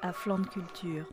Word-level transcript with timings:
À 0.00 0.14
flanc 0.14 0.38
de 0.38 0.46
culture. 0.46 1.04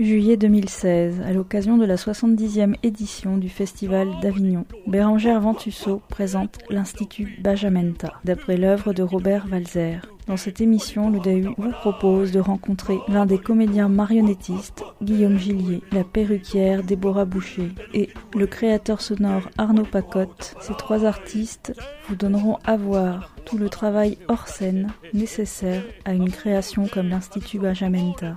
Juillet 0.00 0.36
2016, 0.36 1.20
à 1.20 1.32
l'occasion 1.32 1.76
de 1.76 1.84
la 1.84 1.94
70e 1.94 2.74
édition 2.82 3.36
du 3.36 3.48
Festival 3.48 4.08
d'Avignon, 4.20 4.66
Bérangère 4.88 5.40
Ventusseau 5.40 6.02
présente 6.08 6.58
l'Institut 6.70 7.38
Bajamenta, 7.40 8.14
d'après 8.24 8.56
l'œuvre 8.56 8.92
de 8.92 9.04
Robert 9.04 9.46
Walzer. 9.48 10.00
Dans 10.26 10.38
cette 10.38 10.62
émission, 10.62 11.10
le 11.10 11.20
DAU 11.20 11.54
vous 11.58 11.72
propose 11.72 12.32
de 12.32 12.40
rencontrer 12.40 12.98
l'un 13.08 13.26
des 13.26 13.38
comédiens 13.38 13.88
marionnettistes, 13.88 14.82
Guillaume 15.02 15.38
Gillier, 15.38 15.82
la 15.92 16.02
perruquière 16.02 16.82
Déborah 16.82 17.26
Boucher 17.26 17.70
et 17.92 18.08
le 18.34 18.46
créateur 18.46 19.02
sonore 19.02 19.50
Arnaud 19.58 19.84
Pacotte. 19.84 20.56
Ces 20.60 20.74
trois 20.74 21.04
artistes 21.04 21.74
vous 22.08 22.16
donneront 22.16 22.58
à 22.64 22.76
voir 22.78 23.34
tout 23.44 23.58
le 23.58 23.68
travail 23.68 24.16
hors 24.28 24.48
scène 24.48 24.92
nécessaire 25.12 25.82
à 26.06 26.14
une 26.14 26.30
création 26.30 26.86
comme 26.86 27.10
l'Institut 27.10 27.58
Bajamenta. 27.58 28.36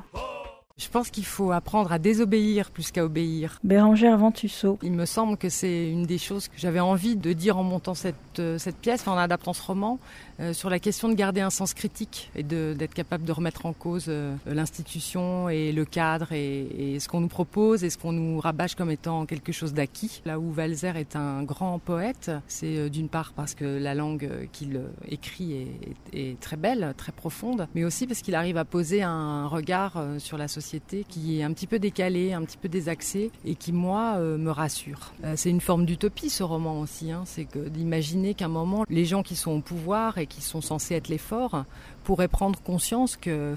Je 0.80 0.90
pense 0.90 1.10
qu'il 1.10 1.26
faut 1.26 1.52
apprendre 1.52 1.92
à 1.92 1.98
désobéir 1.98 2.70
plus 2.70 2.92
qu'à 2.92 3.04
obéir. 3.04 3.58
Bérangère 3.64 4.16
Ventusseau. 4.16 4.78
Il 4.84 4.92
me 4.92 5.06
semble 5.06 5.36
que 5.36 5.50
c'est 5.50 5.90
une 5.90 6.06
des 6.06 6.20
choses 6.20 6.50
que 6.50 6.54
j'avais 6.58 6.80
envie 6.80 7.16
de 7.16 7.34
dire 7.34 7.58
en 7.58 7.64
montant 7.64 7.96
cette, 7.96 8.16
euh, 8.38 8.60
cette 8.60 8.78
pièce, 8.78 9.08
en 9.08 9.18
adaptant 9.18 9.54
ce 9.54 9.64
roman, 9.64 9.98
euh, 10.40 10.54
sur 10.54 10.70
la 10.70 10.78
question 10.78 11.10
de 11.10 11.16
garder 11.16 11.42
un 11.42 11.50
sens 11.50 11.74
critique 11.74 12.30
et 12.36 12.44
d'être 12.44 12.94
capable 12.94 13.24
de 13.24 13.32
remettre 13.32 13.66
en 13.66 13.74
cause 13.74 14.06
euh, 14.08 14.36
l'institution 14.46 15.50
et 15.50 15.72
le 15.72 15.84
cadre 15.84 16.32
et, 16.32 16.94
et 16.94 17.00
ce 17.00 17.10
qu'on 17.10 17.22
nous 17.22 17.28
propose 17.28 17.84
et 17.84 17.90
ce 17.90 17.98
qu'on 17.98 18.12
nous 18.12 18.40
rabâche 18.40 18.76
comme 18.76 18.92
étant 18.92 19.26
quelque 19.26 19.52
chose 19.52 19.74
d'acquis. 19.74 20.22
Là 20.26 20.40
où 20.40 20.54
Walzer 20.56 20.96
est 20.96 21.16
un 21.16 21.42
grand 21.42 21.80
poète, 21.80 22.30
c'est 22.48 22.78
euh, 22.78 22.90
d'une 22.90 23.10
part 23.10 23.34
parce 23.36 23.56
que 23.56 23.66
la 23.66 23.96
langue 23.96 24.30
qu'il 24.52 24.80
écrit 25.10 25.54
est, 25.54 26.14
est, 26.14 26.32
est, 26.32 26.40
très 26.40 26.56
belle, 26.56 26.94
très 26.98 27.12
profonde, 27.12 27.68
mais 27.74 27.84
aussi 27.84 28.06
parce 28.06 28.22
qu'il 28.22 28.36
arrive 28.36 28.58
à 28.58 28.66
poser 28.66 29.02
un 29.02 29.48
regard 29.48 30.00
sur 30.20 30.38
la 30.38 30.48
société 30.48 30.67
qui 31.08 31.40
est 31.40 31.44
un 31.44 31.54
petit 31.54 31.68
peu 31.68 31.80
décalé, 31.80 32.34
un 32.34 32.44
petit 32.44 32.58
peu 32.58 32.70
désaxé 32.70 33.32
et 33.46 33.56
qui, 33.56 33.72
moi, 33.72 34.16
euh, 34.18 34.38
me 34.38 34.52
rassure. 34.52 35.14
Euh, 35.24 35.34
c'est 35.36 35.50
une 35.50 35.62
forme 35.62 35.86
d'utopie, 35.86 36.30
ce 36.30 36.44
roman 36.44 36.80
aussi. 36.82 37.12
Hein. 37.12 37.24
C'est 37.26 37.48
d'imaginer 37.70 38.34
qu'à 38.34 38.46
un 38.46 38.50
moment, 38.50 38.86
les 38.90 39.06
gens 39.06 39.24
qui 39.24 39.36
sont 39.36 39.52
au 39.52 39.62
pouvoir 39.62 40.18
et 40.18 40.28
qui 40.28 40.42
sont 40.42 40.62
censés 40.62 40.96
être 40.96 41.08
les 41.08 41.18
forts 41.18 41.66
pourraient 42.04 42.28
prendre 42.28 42.60
conscience 42.62 43.18
que 43.18 43.56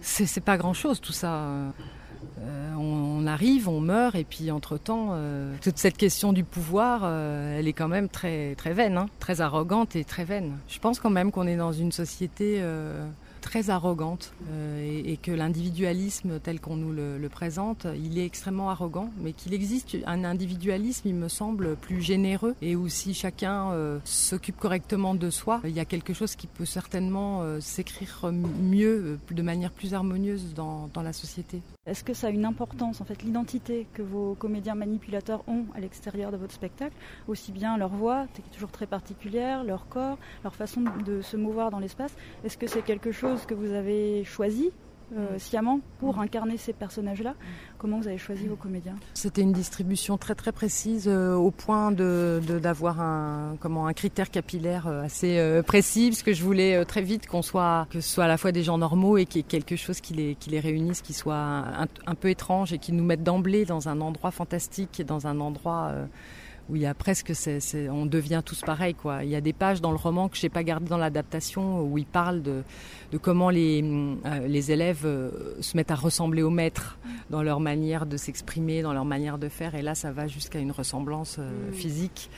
c'est 0.00 0.44
pas 0.44 0.56
grand-chose 0.56 1.00
tout 1.00 1.12
ça. 1.12 1.34
Euh, 2.40 2.74
on, 2.76 3.26
arrive, 3.26 3.68
on 3.68 3.80
meurt, 3.80 4.14
et 4.14 4.24
puis 4.24 4.50
entre-temps, 4.50 5.16
toute 5.60 5.78
cette 5.78 5.96
question 5.96 6.32
du 6.32 6.44
pouvoir, 6.44 7.04
elle 7.04 7.68
est 7.68 7.72
quand 7.72 7.88
même 7.88 8.08
très, 8.08 8.54
très 8.54 8.72
vaine, 8.72 8.96
hein, 8.96 9.06
très 9.18 9.40
arrogante 9.40 9.96
et 9.96 10.04
très 10.04 10.24
vaine. 10.24 10.56
Je 10.68 10.78
pense 10.78 10.98
quand 10.98 11.10
même 11.10 11.30
qu'on 11.30 11.46
est 11.46 11.56
dans 11.56 11.72
une 11.72 11.92
société 11.92 12.62
très 13.38 13.70
arrogante 13.70 14.32
euh, 14.50 15.02
et, 15.04 15.16
que 15.16 15.30
l'individualisme 15.30 16.38
tel 16.40 16.60
qu'on 16.60 16.76
nous 16.76 16.92
le, 16.92 17.28
présente, 17.28 17.86
il 18.02 18.18
est 18.18 18.24
extrêmement 18.24 18.70
arrogant, 18.70 19.10
mais 19.20 19.32
qu'il 19.32 19.54
existe 19.54 19.96
un 20.06 20.24
individualisme, 20.24 21.08
il 21.08 21.14
me 21.14 21.28
semble, 21.28 21.76
plus 21.76 22.00
généreux 22.00 22.54
et 22.62 22.76
où 22.76 22.88
si 22.88 23.14
chacun 23.14 23.70
euh, 23.72 23.98
s'occupe 24.04 24.58
correctement 24.58 25.14
de 25.14 25.30
soi, 25.30 25.60
il 25.64 25.70
y 25.70 25.80
a 25.80 25.84
quelque 25.84 26.12
chose 26.12 26.36
qui 26.36 26.46
peut 26.46 26.64
certainement 26.64 27.42
euh, 27.42 27.60
s'écrire 27.60 28.30
mieux, 28.32 29.18
de 29.30 29.42
manière 29.42 29.70
plus 29.70 29.94
harmonieuse 29.94 30.54
dans 30.54 30.90
la 31.02 31.12
société. 31.12 31.62
Est-ce 31.88 32.04
que 32.04 32.12
ça 32.12 32.26
a 32.26 32.30
une 32.30 32.44
importance, 32.44 33.00
en 33.00 33.04
fait, 33.06 33.22
l'identité 33.22 33.86
que 33.94 34.02
vos 34.02 34.34
comédiens 34.34 34.74
manipulateurs 34.74 35.42
ont 35.48 35.64
à 35.74 35.80
l'extérieur 35.80 36.30
de 36.30 36.36
votre 36.36 36.52
spectacle, 36.52 36.94
aussi 37.28 37.50
bien 37.50 37.78
leur 37.78 37.88
voix, 37.88 38.26
qui 38.34 38.42
est 38.42 38.52
toujours 38.52 38.70
très 38.70 38.86
particulière, 38.86 39.64
leur 39.64 39.88
corps, 39.88 40.18
leur 40.44 40.54
façon 40.54 40.82
de 41.06 41.22
se 41.22 41.38
mouvoir 41.38 41.70
dans 41.70 41.78
l'espace? 41.78 42.14
Est-ce 42.44 42.58
que 42.58 42.66
c'est 42.66 42.82
quelque 42.82 43.10
chose 43.10 43.46
que 43.46 43.54
vous 43.54 43.72
avez 43.72 44.22
choisi 44.24 44.70
euh, 45.16 45.38
sciemment 45.38 45.80
pour 45.98 46.18
incarner 46.20 46.56
ces 46.56 46.72
personnages-là. 46.72 47.34
Comment 47.78 47.98
vous 47.98 48.08
avez 48.08 48.18
choisi 48.18 48.46
vos 48.46 48.56
comédiens 48.56 48.96
C'était 49.14 49.42
une 49.42 49.52
distribution 49.52 50.18
très 50.18 50.34
très 50.34 50.52
précise 50.52 51.08
euh, 51.08 51.34
au 51.34 51.50
point 51.50 51.92
de 51.92 52.40
d'avoir 52.62 53.00
un 53.00 53.56
comment 53.60 53.86
un 53.86 53.92
critère 53.92 54.30
capillaire 54.30 54.86
euh, 54.86 55.02
assez 55.02 55.38
euh, 55.38 55.62
précis 55.62 56.10
parce 56.10 56.22
que 56.22 56.32
je 56.32 56.42
voulais 56.44 56.74
euh, 56.76 56.84
très 56.84 57.02
vite 57.02 57.26
qu'on 57.26 57.42
soit 57.42 57.86
que 57.90 58.00
ce 58.00 58.08
soit 58.08 58.24
à 58.24 58.28
la 58.28 58.36
fois 58.36 58.52
des 58.52 58.62
gens 58.62 58.78
normaux 58.78 59.16
et 59.16 59.24
qu'il 59.24 59.38
y 59.38 59.40
ait 59.40 59.48
quelque 59.48 59.76
chose 59.76 60.00
qui 60.00 60.14
les 60.14 60.34
qui 60.34 60.50
les 60.50 60.60
réunisse, 60.60 61.00
qui 61.00 61.14
soit 61.14 61.36
un, 61.36 61.86
un 62.06 62.14
peu 62.14 62.28
étrange 62.28 62.72
et 62.72 62.78
qui 62.78 62.92
nous 62.92 63.04
mette 63.04 63.22
d'emblée 63.22 63.64
dans 63.64 63.88
un 63.88 64.00
endroit 64.00 64.30
fantastique 64.30 65.00
et 65.00 65.04
dans 65.04 65.26
un 65.26 65.40
endroit 65.40 65.90
euh, 65.92 66.06
où 66.68 66.76
il 66.76 66.82
y 66.82 66.86
a 66.86 66.94
presque, 66.94 67.34
c 67.34 67.52
est, 67.56 67.60
c 67.60 67.84
est, 67.84 67.88
on 67.88 68.06
devient 68.06 68.42
tous 68.44 68.60
pareils. 68.60 68.94
Quoi. 68.94 69.24
Il 69.24 69.30
y 69.30 69.36
a 69.36 69.40
des 69.40 69.52
pages 69.52 69.80
dans 69.80 69.90
le 69.90 69.96
roman 69.96 70.28
que 70.28 70.36
je 70.36 70.42
n'ai 70.42 70.50
pas 70.50 70.62
gardées 70.62 70.88
dans 70.88 70.98
l'adaptation 70.98 71.82
où 71.82 71.98
il 71.98 72.06
parle 72.06 72.42
de, 72.42 72.62
de 73.12 73.18
comment 73.18 73.50
les, 73.50 73.82
euh, 73.82 74.46
les 74.46 74.70
élèves 74.70 75.02
euh, 75.04 75.54
se 75.60 75.76
mettent 75.76 75.90
à 75.90 75.94
ressembler 75.94 76.42
aux 76.42 76.50
maîtres 76.50 76.98
dans 77.30 77.42
leur 77.42 77.60
manière 77.60 78.06
de 78.06 78.16
s'exprimer, 78.16 78.82
dans 78.82 78.92
leur 78.92 79.04
manière 79.04 79.38
de 79.38 79.48
faire. 79.48 79.74
Et 79.74 79.82
là, 79.82 79.94
ça 79.94 80.12
va 80.12 80.26
jusqu'à 80.26 80.58
une 80.58 80.72
ressemblance 80.72 81.36
euh, 81.38 81.72
physique. 81.72 82.30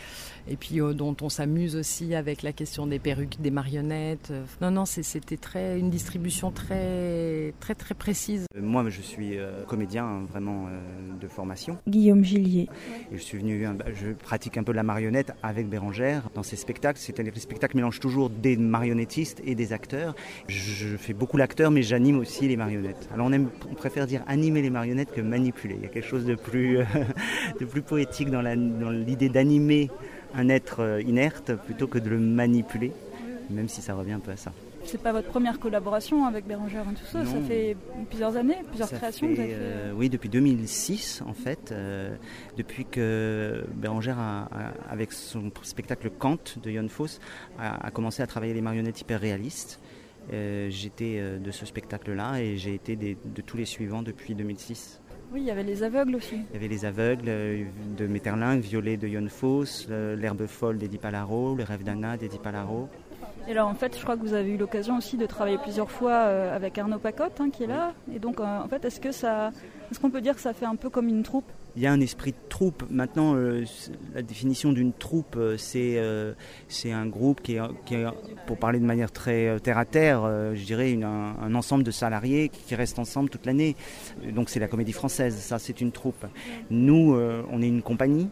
Et 0.49 0.56
puis 0.56 0.81
euh, 0.81 0.93
dont 0.93 1.17
on 1.23 1.28
s'amuse 1.28 1.77
aussi 1.77 2.15
avec 2.15 2.43
la 2.43 2.53
question 2.53 2.87
des 2.87 2.99
perruques, 2.99 3.41
des 3.41 3.51
marionnettes. 3.51 4.33
Non, 4.61 4.71
non, 4.71 4.84
c'était 4.84 5.37
très 5.37 5.78
une 5.78 5.91
distribution 5.91 6.51
très, 6.51 7.55
très, 7.61 7.75
très 7.75 7.95
précise. 7.95 8.47
Moi, 8.59 8.89
je 8.89 9.01
suis 9.01 9.39
euh, 9.39 9.65
comédien 9.65 10.23
vraiment 10.31 10.67
euh, 10.67 10.81
de 11.21 11.28
formation. 11.28 11.78
Guillaume 11.89 12.25
Gillier. 12.25 12.69
Et 13.12 13.17
je 13.17 13.23
suis 13.23 13.39
venu, 13.39 13.67
je 13.95 14.12
pratique 14.12 14.56
un 14.56 14.62
peu 14.62 14.73
la 14.73 14.83
marionnette 14.83 15.33
avec 15.43 15.69
Bérangère 15.69 16.28
dans 16.34 16.43
ces 16.43 16.57
spectacles. 16.57 16.99
C'est-à-dire 16.99 17.33
que 17.33 17.37
les 17.37 17.43
spectacles 17.43 17.77
mélangent 17.77 18.01
toujours 18.01 18.31
des 18.31 18.57
marionnettistes 18.57 19.43
et 19.45 19.55
des 19.55 19.72
acteurs. 19.72 20.15
Je 20.49 20.97
fais 20.97 21.12
beaucoup 21.12 21.37
l'acteur, 21.37 21.71
mais 21.71 21.83
j'anime 21.83 22.19
aussi 22.19 22.49
les 22.49 22.57
marionnettes. 22.57 23.09
Alors 23.12 23.27
on, 23.27 23.33
aime, 23.33 23.51
on 23.71 23.75
préfère 23.75 24.07
dire 24.07 24.22
animer 24.27 24.62
les 24.62 24.71
marionnettes 24.71 25.12
que 25.12 25.21
manipuler. 25.21 25.77
Il 25.77 25.83
y 25.83 25.87
a 25.87 25.89
quelque 25.89 26.07
chose 26.07 26.25
de 26.25 26.34
plus, 26.34 26.78
de 27.61 27.65
plus 27.65 27.83
poétique 27.83 28.31
dans 28.31 28.43
l'idée 28.43 29.28
dans 29.28 29.34
d'animer 29.34 29.91
un 30.35 30.49
être 30.49 31.01
inerte 31.07 31.53
plutôt 31.67 31.87
que 31.87 31.99
de 31.99 32.09
le 32.11 32.19
manipuler, 32.19 32.93
même 33.51 33.69
si 33.69 33.83
ça 33.83 33.95
revient 33.95 34.13
un 34.13 34.21
peu 34.21 34.31
à 34.33 34.37
ça. 34.37 34.53
C'est 34.85 35.03
pas 35.03 35.13
votre 35.13 35.29
première 35.29 35.61
collaboration 35.61 36.25
avec 36.25 36.47
Bérangère 36.47 36.85
et 36.91 36.95
tout 36.95 37.05
ça, 37.05 37.25
ça 37.25 37.39
fait 37.47 37.77
plusieurs 38.09 38.35
années, 38.37 38.57
plusieurs 38.69 38.89
ça 38.89 38.97
créations 38.97 39.29
fait, 39.29 39.35
vous 39.35 39.41
avez 39.41 39.51
fait... 39.51 39.57
euh, 39.59 39.93
Oui, 39.95 40.09
depuis 40.09 40.31
2006 40.31 41.23
en 41.27 41.35
fait, 41.35 41.71
euh, 41.71 42.15
depuis 42.57 42.87
que 42.87 43.63
Bérangère, 43.75 44.19
a, 44.19 44.45
a, 44.45 44.73
avec 44.91 45.13
son 45.13 45.51
spectacle 45.63 46.11
Kant 46.11 46.39
de 46.63 46.71
Jon 46.71 46.89
Foss, 46.89 47.21
a, 47.59 47.87
a, 47.87 47.91
commencé 47.91 48.23
à 48.23 48.27
travailler 48.27 48.55
les 48.55 48.63
marionnettes 48.63 49.01
hyper 49.03 49.21
réalistes. 49.21 49.81
Euh, 50.33 50.69
J'étais 50.71 51.21
de 51.39 51.51
ce 51.51 51.67
spectacle-là 51.67 52.41
et 52.41 52.57
j'ai 52.57 52.75
été 52.75 52.97
des, 52.97 53.19
de 53.23 53.43
tous 53.43 53.59
les 53.59 53.67
suivants 53.67 54.03
depuis 54.03 54.35
2006. 54.35 55.00
Oui, 55.33 55.43
il 55.43 55.47
y 55.47 55.51
avait 55.51 55.63
les 55.63 55.83
aveugles 55.85 56.17
aussi. 56.17 56.37
Il 56.51 56.55
y 56.55 56.57
avait 56.57 56.69
les 56.69 56.85
aveugles 56.85 57.29
euh, 57.29 57.65
de 57.97 58.07
Metterlinck, 58.07 58.63
Violet 58.63 58.97
de 58.97 59.09
euh, 59.09 60.17
l'herbe 60.17 60.47
folle 60.47 60.79
d'Eddie 60.79 60.99
Palaro, 60.99 61.55
le 61.55 61.63
rêve 61.63 61.85
d'Anna 61.85 62.17
d'Eddie 62.17 62.39
Palaro. 62.39 62.89
Et 63.47 63.53
alors 63.53 63.69
en 63.69 63.75
fait, 63.75 63.97
je 63.97 64.03
crois 64.03 64.17
que 64.17 64.23
vous 64.23 64.35
avez 64.35 64.51
eu 64.51 64.57
l'occasion 64.57 64.97
aussi 64.97 65.17
de 65.17 65.27
travailler 65.27 65.59
plusieurs 65.59 65.91
fois 65.91 66.13
euh, 66.13 66.55
avec 66.55 66.77
Arnaud 66.79 66.99
Pacotte 66.99 67.41
hein, 67.41 67.51
qui 67.51 67.63
est 67.63 67.69
là. 67.69 67.93
Et 68.13 68.19
donc 68.19 68.41
en 68.41 68.67
fait, 68.67 68.85
est-ce 68.85 69.01
que 69.01 69.13
ça, 69.13 69.53
est-ce 69.91 70.01
qu'on 70.01 70.11
peut 70.11 70.21
dire 70.21 70.35
que 70.35 70.41
ça 70.41 70.53
fait 70.53 70.67
un 70.67 70.77
peu 70.77 70.91
comme 70.91 71.09
une 71.09 71.23
troupe? 71.23 71.51
Il 71.77 71.83
y 71.83 71.87
a 71.87 71.93
un 71.93 72.01
esprit 72.01 72.33
de 72.33 72.49
troupe. 72.49 72.85
Maintenant, 72.91 73.35
euh, 73.35 73.65
la 74.15 74.23
définition 74.23 74.73
d'une 74.73 74.93
troupe, 74.93 75.37
euh, 75.37 75.57
c'est 75.57 75.97
euh, 75.99 76.35
un 76.85 77.07
groupe 77.07 77.41
qui 77.43 77.55
est, 77.57 78.07
pour 78.47 78.59
parler 78.59 78.81
de 78.81 78.84
manière 78.84 79.13
très 79.13 79.59
terre 79.61 79.78
à 79.78 79.84
terre, 79.84 80.22
euh, 80.25 80.55
je 80.55 80.65
dirais 80.65 80.99
un, 81.03 81.55
ensemble 81.55 81.84
de 81.84 81.91
salariés 81.91 82.49
qui, 82.49 82.63
qui 82.63 82.75
restent 82.75 82.99
ensemble 82.99 83.31
toute 83.31 83.47
l'année. 83.47 83.77
Donc 84.34 84.51
c'est 84.51 84.61
la 84.61 84.69
comédie 84.69 84.93
française, 84.93 85.37
ça 85.37 85.59
c'est 85.59 85.81
une 85.81 85.93
troupe. 85.93 86.27
Nous, 86.71 87.17
on 87.51 87.63
est 87.63 87.69
une 87.69 87.83
compagnie 87.83 88.28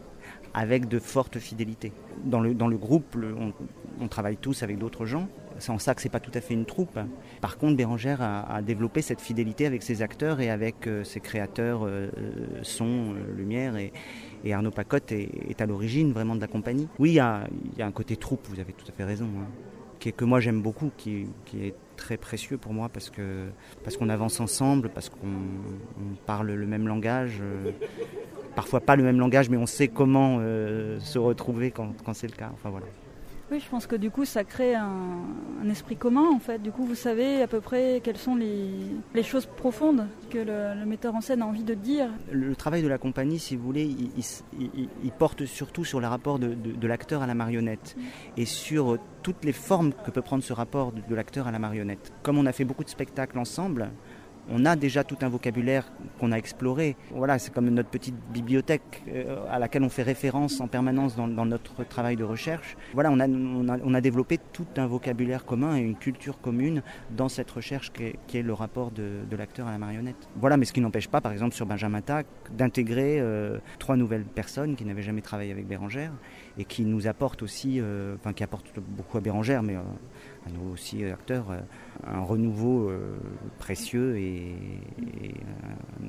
avec 0.55 0.89
de 0.89 0.99
fortes 0.99 1.39
fidélités. 1.39 1.93
Dans 2.25 2.41
le, 2.41 2.55
dans 2.55 2.69
le 2.69 2.77
groupe, 2.77 3.17
on 4.01 4.09
travaille 4.09 4.37
tous 4.37 4.63
avec 4.63 4.79
d'autres 4.79 5.07
gens. 5.07 5.29
C'est 5.59 5.71
en 5.71 5.79
ça 5.79 5.95
que 5.95 6.03
c'est 6.03 6.09
pas 6.09 6.21
tout 6.21 6.31
à 6.35 6.41
fait 6.41 6.55
une 6.55 6.65
troupe. 6.65 6.99
Par 7.41 7.59
contre, 7.59 7.77
Bérangère 7.77 8.23
a, 8.23 8.63
développé 8.63 9.03
cette 9.03 9.21
fidélité 9.21 9.67
avec 9.67 9.83
ses 9.83 10.03
acteurs 10.03 10.41
et 10.41 10.51
avec 10.51 10.87
euh, 10.87 11.05
ses 11.05 11.21
créateurs 11.21 11.85
euh, 11.85 12.11
son, 12.63 13.15
euh, 13.15 13.37
lumière 13.37 13.77
et, 13.77 13.93
Arnaud 14.53 14.71
Pacotte 14.71 15.13
est, 15.13 15.61
à 15.61 15.67
l'origine 15.67 16.13
vraiment 16.13 16.37
de 16.37 16.41
la 16.41 16.47
compagnie. 16.47 16.89
Oui, 16.99 17.11
il 17.11 17.15
y 17.15 17.21
a, 17.21 17.47
un 17.81 17.93
côté 17.93 18.17
troupe, 18.17 18.47
vous 18.49 18.61
avez 18.61 18.73
tout 18.73 18.87
à 18.89 18.93
fait 18.93 19.05
raison, 19.05 19.27
hein, 19.27 19.47
qui 19.99 20.09
est, 20.09 20.13
que 20.13 20.25
moi 20.25 20.41
j'aime 20.41 20.63
beaucoup, 20.63 20.91
qui, 20.97 21.27
est 21.55 21.75
très 21.97 22.17
précieux 22.17 22.57
pour 22.57 22.73
moi 22.73 22.89
parce 22.89 23.11
que 23.11 23.49
parce 23.83 23.97
qu'on 23.97 24.09
avance 24.09 24.39
ensemble, 24.39 24.89
parce 24.89 25.09
qu'on 25.09 25.19
parle 26.27 26.53
le 26.53 26.67
même 26.67 26.87
langage. 26.87 27.43
Parfois 28.55 28.81
pas 28.81 28.97
le 28.97 29.03
même 29.03 29.19
langage, 29.19 29.51
mais 29.51 29.57
on 29.57 29.67
sait 29.67 29.89
comment 29.89 30.39
se 30.39 31.19
retrouver 31.19 31.73
quand, 31.73 31.93
quand 32.05 32.15
c'est 32.15 32.29
le 32.29 32.37
cas. 32.37 32.51
Enfin 32.55 32.71
voilà. 32.71 32.87
Oui, 33.51 33.61
je 33.61 33.69
pense 33.69 33.87
que 33.87 33.97
du 33.97 34.11
coup, 34.11 34.27
ça 34.27 34.45
crée 34.45 34.75
un, 34.75 35.25
esprit 35.71 35.97
commun, 35.97 36.27
en 36.35 36.39
fait. 36.39 36.61
Du 36.61 36.71
coup, 36.71 36.85
vous 36.85 36.95
savez 36.95 37.41
à 37.43 37.47
peu 37.47 37.61
près 37.61 38.01
quelles 38.05 38.19
sont 38.19 38.37
les, 38.37 39.23
choses 39.23 39.47
profondes 39.47 40.07
que 40.29 40.39
le, 40.39 40.85
metteur 40.85 41.15
en 41.15 41.23
scène 41.23 41.41
a 41.41 41.47
envie 41.47 41.65
de 41.65 41.75
dire. 41.75 42.09
Le, 42.31 42.55
travail 42.55 42.83
de 42.83 42.89
la 42.89 42.99
compagnie, 42.99 43.39
si 43.39 43.57
vous 43.57 43.63
voulez, 43.63 43.85
il, 43.85 45.13
porte 45.13 45.47
surtout 45.47 45.85
sur 45.85 46.01
le 46.01 46.07
rapport 46.07 46.39
de, 46.39 46.87
l'acteur 46.87 47.23
à 47.23 47.27
la 47.27 47.35
marionnette 47.35 47.97
mm. 47.97 48.03
et 48.41 48.45
sur 48.45 48.99
toutes 49.23 49.45
les 49.45 49.53
formes 49.53 49.93
que 50.05 50.11
peut 50.11 50.23
prendre 50.23 50.43
ce 50.45 50.53
rapport 50.53 50.93
de 50.93 51.15
l'acteur 51.15 51.47
à 51.47 51.51
la 51.51 51.59
marionnette. 51.59 52.13
Comme 52.23 52.39
on 52.39 52.47
a 52.47 52.53
fait 52.53 52.65
beaucoup 52.65 52.85
de 52.85 52.91
spectacles 52.91 53.39
ensemble, 53.39 53.91
on 54.51 54.65
a 54.65 54.77
déjà 54.77 55.05
tout 55.05 55.17
un 55.23 55.29
vocabulaire 55.29 55.85
qu'on 56.19 56.33
a 56.33 56.37
exploré. 56.37 56.97
Voilà, 57.11 57.39
c'est 57.39 57.53
comme 57.53 57.69
notre 57.69 57.89
petite 57.89 58.15
bibliothèque 58.33 59.03
euh, 59.09 59.45
à 59.51 59.59
laquelle 59.59 59.83
on 59.83 59.89
fait 59.89 60.03
référence 60.03 60.61
en 60.61 60.69
permanence 60.69 61.17
dans, 61.17 61.29
notre 61.29 61.85
travail 61.85 62.17
de 62.17 62.25
recherche. 62.25 62.77
Voilà, 62.95 63.11
on 63.11 63.95
a, 63.95 64.01
développé 64.01 64.39
tout 64.53 64.67
un 64.77 64.87
vocabulaire 64.87 65.45
commun 65.45 65.77
et 65.77 65.81
une 65.81 65.97
culture 65.97 66.41
commune 66.41 66.83
dans 67.11 67.29
cette 67.29 67.51
recherche 67.51 67.93
qui 67.93 68.39
est, 68.39 68.43
le 68.43 68.53
rapport 68.53 68.91
de, 68.91 69.23
l'acteur 69.37 69.67
à 69.67 69.73
la 69.73 69.79
marionnette. 69.79 70.29
Voilà, 70.37 70.57
mais 70.57 70.65
ce 70.65 70.73
qui 70.73 70.81
n'empêche 70.81 71.09
pas, 71.09 71.21
par 71.21 71.33
exemple, 71.33 71.55
sur 71.55 71.67
Benjamin 71.67 72.01
Tac, 72.01 72.27
d'intégrer 72.57 73.21
euh, 73.21 73.59
trois 73.79 73.97
nouvelles 73.97 74.25
personnes 74.25 74.77
qui 74.77 74.85
n'avaient 74.85 75.03
jamais 75.03 75.21
travaillé 75.21 75.53
avec 75.53 75.67
Bérangère 75.67 76.13
et 76.59 76.65
qui 76.65 76.85
nous 76.85 77.07
apportent 77.07 77.43
aussi, 77.43 77.79
euh, 77.81 78.17
enfin 78.17 78.33
qui 78.33 78.43
apportent 78.43 78.67
beaucoup 78.81 79.19
à 79.19 79.21
Bérangère, 79.21 79.63
mais 79.63 79.77
nous 80.53 80.73
aussi 80.73 81.05
acteurs, 81.05 81.51
euh, 81.51 81.61
un 82.07 82.21
renouveau 82.21 82.89
euh, 82.89 83.17
précieux 83.59 84.17
et, 84.19 84.55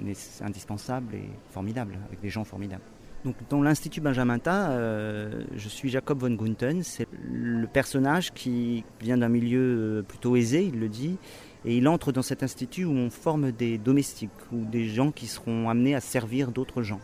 euh, 0.06 0.14
indispensable 0.42 1.16
et 1.16 1.30
formidable, 1.50 1.98
avec 2.08 2.22
des 2.22 2.30
gens 2.30 2.44
formidables. 2.44 2.84
Donc, 3.26 3.36
dans 3.50 3.62
l'Institut 3.62 4.00
Benjamin 4.00 4.40
Ta, 4.40 4.80
je 4.80 5.68
suis 5.68 5.90
Jacob 5.90 6.20
von 6.20 6.31
Gunten. 6.31 6.84
C'est 6.84 7.06
le 7.22 7.68
personnage 7.68 8.31
qui 8.31 8.86
vient 9.02 9.18
d'un 9.18 9.28
milieu 9.28 10.06
plutôt 10.08 10.38
aisé, 10.38 10.64
il 10.64 10.80
le 10.80 10.88
dit, 10.88 11.18
et 11.66 11.75
il 11.75 11.90
entre 11.90 12.14
dans 12.14 12.22
cet 12.22 12.44
institut 12.44 12.86
où 12.86 12.94
on 12.94 13.10
forme 13.10 13.52
des 13.52 13.78
domestiques 13.78 14.32
ou 14.54 14.64
des 14.64 14.86
gens 14.86 15.12
qui 15.12 15.28
seront 15.28 15.68
amenés 15.68 15.96
à 15.96 16.00
servir 16.00 16.54
d'autres 16.54 16.82
gens 16.82 17.02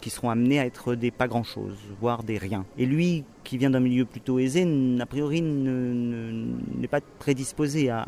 qui 0.00 0.10
seront 0.10 0.30
amenés 0.30 0.58
à 0.58 0.66
être 0.66 0.94
des 0.94 1.10
pas 1.10 1.28
grand-chose, 1.28 1.76
voire 2.00 2.22
des 2.22 2.38
riens. 2.38 2.64
Et 2.78 2.86
lui, 2.86 3.24
qui 3.44 3.58
vient 3.58 3.70
d'un 3.70 3.80
milieu 3.80 4.04
plutôt 4.04 4.38
aisé, 4.38 4.66
a 5.00 5.06
priori 5.06 5.42
n'est 5.42 6.88
pas 6.88 7.00
prédisposé 7.18 7.90
à, 7.90 8.06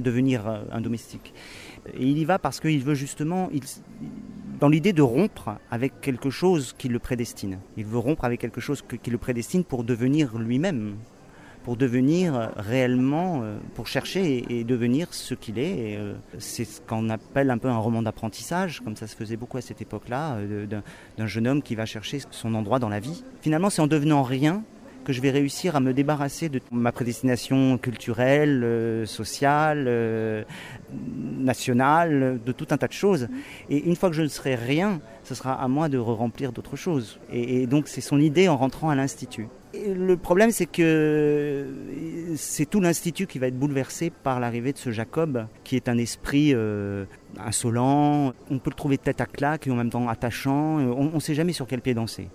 devenir 0.00 0.48
euh, 0.48 0.62
un 0.72 0.80
domestique. 0.80 1.34
Et 1.94 2.06
il 2.06 2.18
y 2.18 2.24
va 2.24 2.38
parce 2.38 2.60
qu'il 2.60 2.82
veut 2.82 2.94
justement, 2.94 3.50
dans 4.60 4.68
l'idée 4.68 4.92
de 4.92 5.02
rompre 5.02 5.56
avec 5.70 6.00
quelque 6.00 6.30
chose 6.30 6.74
qui 6.76 6.88
le 6.88 6.98
prédestine. 6.98 7.58
Il 7.76 7.84
veut 7.84 7.98
rompre 7.98 8.24
avec 8.24 8.40
quelque 8.40 8.60
chose 8.60 8.82
qui 9.02 9.10
le 9.10 9.18
prédestine 9.18 9.64
pour 9.64 9.84
devenir 9.84 10.38
lui-même 10.38 10.96
pour 11.64 11.76
devenir 11.76 12.50
réellement, 12.56 13.40
euh, 13.42 13.56
pour 13.74 13.86
chercher 13.86 14.44
et, 14.50 14.64
devenir 14.64 15.08
ce 15.12 15.34
qu'il 15.34 15.58
est. 15.58 15.96
Euh, 15.96 16.12
c'est 16.38 16.64
ce 16.64 16.80
qu'on 16.82 17.08
appelle 17.08 17.50
un 17.50 17.58
peu 17.58 17.68
un 17.68 17.78
roman 17.78 18.02
d'apprentissage, 18.02 18.80
comme 18.84 18.96
ça 18.96 19.06
se 19.06 19.16
faisait 19.16 19.36
beaucoup 19.36 19.56
à 19.56 19.62
cette 19.62 19.80
époque-là, 19.80 20.36
euh, 20.36 20.66
d'un 20.66 21.26
jeune 21.26 21.48
homme 21.48 21.62
qui 21.62 21.74
va 21.74 21.86
chercher 21.86 22.20
son 22.30 22.54
endroit 22.54 22.78
dans 22.78 22.90
la 22.90 23.00
vie. 23.00 23.24
Finalement, 23.40 23.70
c'est 23.70 23.80
en 23.80 23.86
devenant 23.86 24.22
rien 24.22 24.62
que 25.04 25.12
je 25.12 25.20
vais 25.20 25.30
réussir 25.30 25.74
à 25.76 25.80
me 25.80 25.92
débarrasser 25.92 26.48
de 26.48 26.60
ma 26.70 26.90
prédestination 26.90 27.76
culturelle, 27.76 29.06
sociale, 29.06 30.46
nationale, 31.38 32.40
de 32.44 32.52
tout 32.52 32.68
un 32.70 32.78
tas 32.78 32.88
de 32.88 32.94
choses. 32.94 33.28
Et 33.68 33.84
une 33.84 33.96
fois 33.96 34.08
que 34.08 34.16
je 34.16 34.22
ne 34.22 34.28
serai 34.28 34.54
rien, 34.54 35.02
ce 35.22 35.34
sera 35.34 35.62
à 35.62 35.68
moi 35.68 35.90
de 35.90 35.98
remplir 35.98 36.52
d'autres 36.52 36.76
choses. 36.76 37.20
et 37.30 37.66
donc 37.66 37.86
c'est 37.88 38.00
son 38.00 38.18
idée 38.18 38.48
en 38.48 38.56
rentrant 38.56 38.88
à 38.88 38.94
l'Institut 38.94 39.48
le 39.94 40.16
problème, 40.16 40.50
c'est 40.50 40.66
que 40.66 41.66
c'est 42.36 42.68
tout 42.68 42.80
l'Institut 42.80 43.26
qui 43.26 43.38
va 43.38 43.48
être 43.48 43.58
bouleversé 43.58 44.10
par 44.10 44.40
l'arrivée 44.40 44.72
de 44.72 44.78
ce 44.78 44.90
Jacob, 44.90 45.46
qui 45.64 45.76
est 45.76 45.88
un 45.88 45.98
esprit 45.98 46.52
euh, 46.54 47.04
insolent. 47.38 48.32
On 48.50 48.58
peut 48.58 48.70
le 48.70 48.76
trouver 48.76 48.98
tête 48.98 49.20
à 49.20 49.26
claque 49.26 49.66
et 49.66 49.70
en 49.70 49.76
même 49.76 49.90
temps 49.90 50.08
attachant. 50.08 50.78
On 50.78 51.10
ne 51.14 51.20
sait 51.20 51.34
jamais 51.34 51.52
sur 51.52 51.66
quel 51.66 51.80
pied 51.80 51.94
danser. 51.94 52.28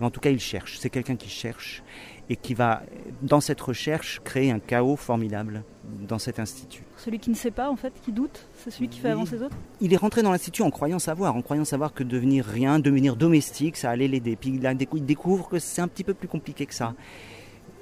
en 0.00 0.10
tout 0.10 0.20
cas, 0.20 0.30
il 0.30 0.40
cherche. 0.40 0.78
C'est 0.78 0.90
quelqu'un 0.90 1.16
qui 1.16 1.28
cherche 1.28 1.82
et 2.30 2.36
qui 2.36 2.54
va, 2.54 2.82
dans 3.22 3.40
cette 3.40 3.60
recherche, 3.60 4.20
créer 4.24 4.50
un 4.50 4.58
chaos 4.58 4.96
formidable 4.96 5.62
dans 6.08 6.18
cet 6.18 6.38
institut. 6.38 6.82
Celui 6.96 7.18
qui 7.18 7.30
ne 7.30 7.34
sait 7.34 7.50
pas, 7.50 7.70
en 7.70 7.76
fait, 7.76 7.92
qui 8.02 8.12
doute, 8.12 8.46
c'est 8.56 8.70
celui 8.70 8.88
qui 8.88 9.00
fait 9.00 9.10
avancer 9.10 9.36
les 9.36 9.42
autres? 9.42 9.56
Il 9.80 9.92
est 9.92 9.96
rentré 9.96 10.22
dans 10.22 10.30
l'institut 10.30 10.62
en 10.62 10.70
croyant 10.70 10.98
savoir, 10.98 11.36
en 11.36 11.42
croyant 11.42 11.64
savoir 11.64 11.92
que 11.92 12.02
devenir 12.02 12.46
rien, 12.46 12.78
devenir 12.78 13.16
domestique, 13.16 13.76
ça 13.76 13.90
allait 13.90 14.08
l'aider. 14.08 14.36
Puis 14.36 14.58
il 14.58 15.04
découvre 15.04 15.48
que 15.48 15.58
c'est 15.58 15.82
un 15.82 15.88
petit 15.88 16.04
peu 16.04 16.14
plus 16.14 16.28
compliqué 16.28 16.64
que 16.64 16.74
ça. 16.74 16.94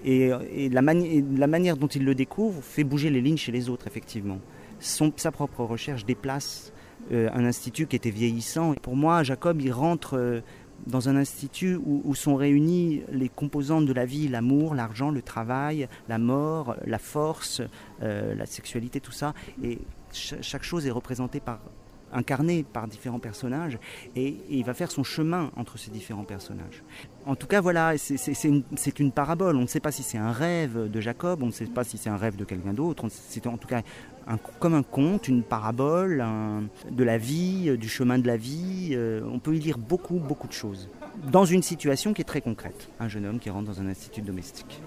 Et, 0.04 0.30
la, 0.68 0.80
la, 0.80 1.46
manière 1.46 1.76
dont 1.76 1.86
il 1.86 2.04
le 2.04 2.16
découvre 2.16 2.60
fait 2.62 2.82
bouger 2.82 3.10
les 3.10 3.20
lignes 3.20 3.36
chez 3.36 3.52
les 3.52 3.68
autres, 3.68 3.86
effectivement. 3.86 4.38
Son, 4.80 5.12
sa 5.14 5.30
propre 5.30 5.62
recherche 5.62 6.04
déplace 6.04 6.72
euh, 7.12 7.28
un 7.32 7.44
institut 7.44 7.86
qui 7.86 7.94
était 7.94 8.10
vieillissant. 8.10 8.74
Pour 8.82 8.96
moi, 8.96 9.22
Jacob, 9.22 9.60
il 9.60 9.72
rentre... 9.72 10.18
Euh, 10.18 10.40
dans 10.86 11.08
un 11.08 11.16
institut 11.16 11.78
où, 11.84 12.14
sont 12.14 12.36
réunis 12.36 13.02
les 13.10 13.28
composantes 13.28 13.86
de 13.86 13.92
la 13.92 14.04
vie, 14.04 14.28
l'amour, 14.28 14.74
l'argent, 14.74 15.10
le 15.10 15.22
travail, 15.22 15.88
la 16.08 16.18
mort, 16.18 16.76
la 16.86 16.98
force, 16.98 17.62
euh, 18.02 18.34
la 18.34 18.46
sexualité, 18.46 19.00
tout 19.00 19.12
ça. 19.12 19.34
Et 19.62 19.78
chaque 20.12 20.62
chose 20.62 20.86
est 20.86 20.90
représentée 20.90 21.40
par 21.40 21.60
incarné 22.12 22.62
par 22.62 22.86
différents 22.88 23.18
personnages 23.18 23.78
et, 24.14 24.36
il 24.50 24.64
va 24.64 24.74
faire 24.74 24.90
son 24.90 25.02
chemin 25.02 25.50
entre 25.56 25.78
ces 25.78 25.90
différents 25.90 26.24
personnages. 26.24 26.82
En 27.26 27.34
tout 27.34 27.46
cas, 27.46 27.60
voilà, 27.60 27.96
c'est 27.96 28.44
une, 28.44 28.62
une, 28.98 29.12
parabole. 29.12 29.56
On 29.56 29.62
ne 29.62 29.66
sait 29.66 29.80
pas 29.80 29.92
si 29.92 30.02
c'est 30.02 30.18
un 30.18 30.32
rêve 30.32 30.90
de 30.90 31.00
Jacob, 31.00 31.42
on 31.42 31.46
ne 31.46 31.52
sait 31.52 31.66
pas 31.66 31.84
si 31.84 31.98
c'est 31.98 32.10
un 32.10 32.16
rêve 32.16 32.36
de 32.36 32.44
quelqu'un 32.44 32.74
d'autre. 32.74 33.06
C'est 33.08 33.46
en 33.46 33.56
tout 33.56 33.68
cas 33.68 33.82
comme 34.58 34.74
un 34.74 34.82
conte, 34.82 35.28
une 35.28 35.42
parabole 35.42 36.24
de 36.90 37.04
la 37.04 37.18
vie, 37.18 37.76
du 37.76 37.88
chemin 37.88 38.18
de 38.18 38.26
la 38.26 38.36
vie. 38.36 38.90
Euh, 38.92 39.20
on 39.32 39.38
peut 39.38 39.54
y 39.54 39.58
lire 39.58 39.78
beaucoup, 39.78 40.18
beaucoup 40.18 40.48
de 40.48 40.52
choses. 40.52 40.88
Dans 41.30 41.44
une 41.44 41.62
situation 41.62 42.14
qui 42.14 42.22
est 42.22 42.26
très 42.26 42.40
concrète. 42.40 42.88
Un 42.98 43.08
jeune 43.08 43.26
homme 43.26 43.38
qui 43.38 43.50
rentre 43.50 43.66
dans 43.66 43.80
un 43.80 43.86
institut 43.86 44.22
domestique. 44.22 44.80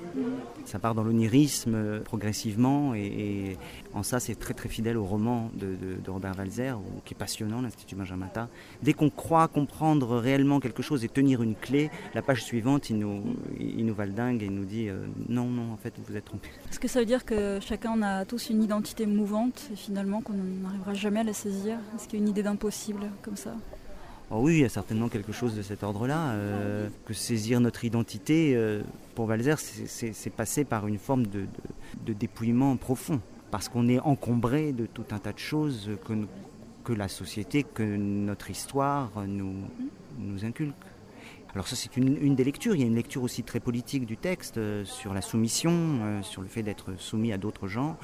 Ça 0.65 0.79
part 0.79 0.95
dans 0.95 1.03
l'onirisme 1.03 1.75
euh, 1.75 1.99
progressivement 2.01 2.95
et, 2.95 3.57
en 3.95 4.03
ça 4.03 4.19
c'est 4.19 4.35
très 4.35 4.53
très 4.53 4.69
fidèle 4.69 4.97
au 4.97 5.05
roman 5.05 5.49
de, 5.55 5.75
Robert 6.07 6.37
Walzer 6.37 6.77
qui 7.05 7.13
est 7.13 7.17
passionnant, 7.17 7.61
l'Institut 7.61 7.95
Benjamin 7.95 8.27
Dès 8.83 8.93
qu'on 8.93 9.09
croit 9.09 9.47
comprendre 9.47 10.17
réellement 10.17 10.59
quelque 10.59 10.83
chose 10.83 11.03
et 11.03 11.09
tenir 11.09 11.41
une 11.41 11.55
clé, 11.55 11.89
la 12.13 12.21
page 12.21 12.43
suivante 12.43 12.89
il 12.89 12.99
nous, 12.99 13.23
il 13.59 13.85
nous 13.85 13.95
va 13.95 14.05
le 14.05 14.11
dingue 14.11 14.43
et 14.43 14.45
il 14.45 14.53
nous 14.53 14.65
dit 14.65 14.89
euh, 14.89 15.05
non, 15.29 15.45
non, 15.45 15.73
en 15.73 15.77
fait 15.77 15.93
vous 15.97 16.03
vous 16.07 16.15
êtes 16.15 16.25
trompé. 16.25 16.49
Est-ce 16.69 16.79
que 16.79 16.87
ça 16.87 16.99
veut 16.99 17.05
dire 17.05 17.25
que 17.25 17.59
chacun 17.61 18.01
a 18.03 18.25
tous 18.25 18.49
une 18.49 18.61
identité 18.61 19.05
mouvante 19.05 19.69
et 19.73 19.75
finalement 19.75 20.21
qu'on 20.21 20.33
n'arrivera 20.33 20.93
jamais 20.93 21.21
à 21.21 21.23
la 21.23 21.33
saisir? 21.33 21.77
Est-ce 21.95 22.07
qu'il 22.07 22.19
y 22.19 22.21
a 22.21 22.23
une 22.23 22.29
idée 22.29 22.43
d'impossible 22.43 23.09
comme 23.23 23.37
ça? 23.37 23.55
Oh 24.31 24.39
oui, 24.41 24.55
il 24.55 24.61
y 24.61 24.65
a 24.65 24.69
certainement 24.69 25.07
quelque 25.07 25.31
chose 25.31 25.55
de 25.55 25.61
cet 25.61 25.83
ordre-là. 25.83 26.31
Euh, 26.31 26.89
que 27.05 27.13
saisir 27.13 27.59
notre 27.59 27.85
identité, 27.85 28.55
euh, 28.55 28.81
pour 29.13 29.27
Valzer, 29.27 29.59
c'est 29.59 30.29
passer 30.31 30.63
par 30.63 30.87
une 30.87 30.97
forme 30.97 31.27
de, 31.27 31.45
dépouillement 32.13 32.75
profond. 32.75 33.21
Parce 33.55 33.69
qu'on 33.69 33.87
est 33.87 34.01
encombré 34.01 34.73
de 34.73 34.85
tout 34.85 35.05
un 35.11 35.17
tas 35.17 35.31
de 35.31 35.39
choses 35.39 35.91
que, 36.03 36.13
que 36.83 36.91
la 36.91 37.07
société, 37.07 37.63
que 37.63 37.83
notre 37.83 38.49
histoire 38.49 39.09
nous, 39.25 39.61
nous 40.19 40.43
inculque. 40.43 40.75
Alors 41.53 41.65
ça 41.65 41.77
c'est 41.77 41.95
une, 41.95 42.35
des 42.35 42.43
lectures, 42.43 42.75
il 42.75 42.81
y 42.81 42.83
a 42.83 42.87
une 42.87 42.95
lecture 42.95 43.23
aussi 43.23 43.43
très 43.43 43.61
politique 43.61 44.05
du 44.05 44.17
texte 44.17 44.57
euh, 44.57 44.83
sur 44.83 45.13
la 45.13 45.21
soumission, 45.21 45.71
euh, 45.71 46.21
sur 46.21 46.41
le 46.41 46.49
fait 46.49 46.63
d'être 46.63 46.99
soumis 46.99 47.31
à 47.31 47.37
d'autres 47.37 47.69
gens. 47.69 47.95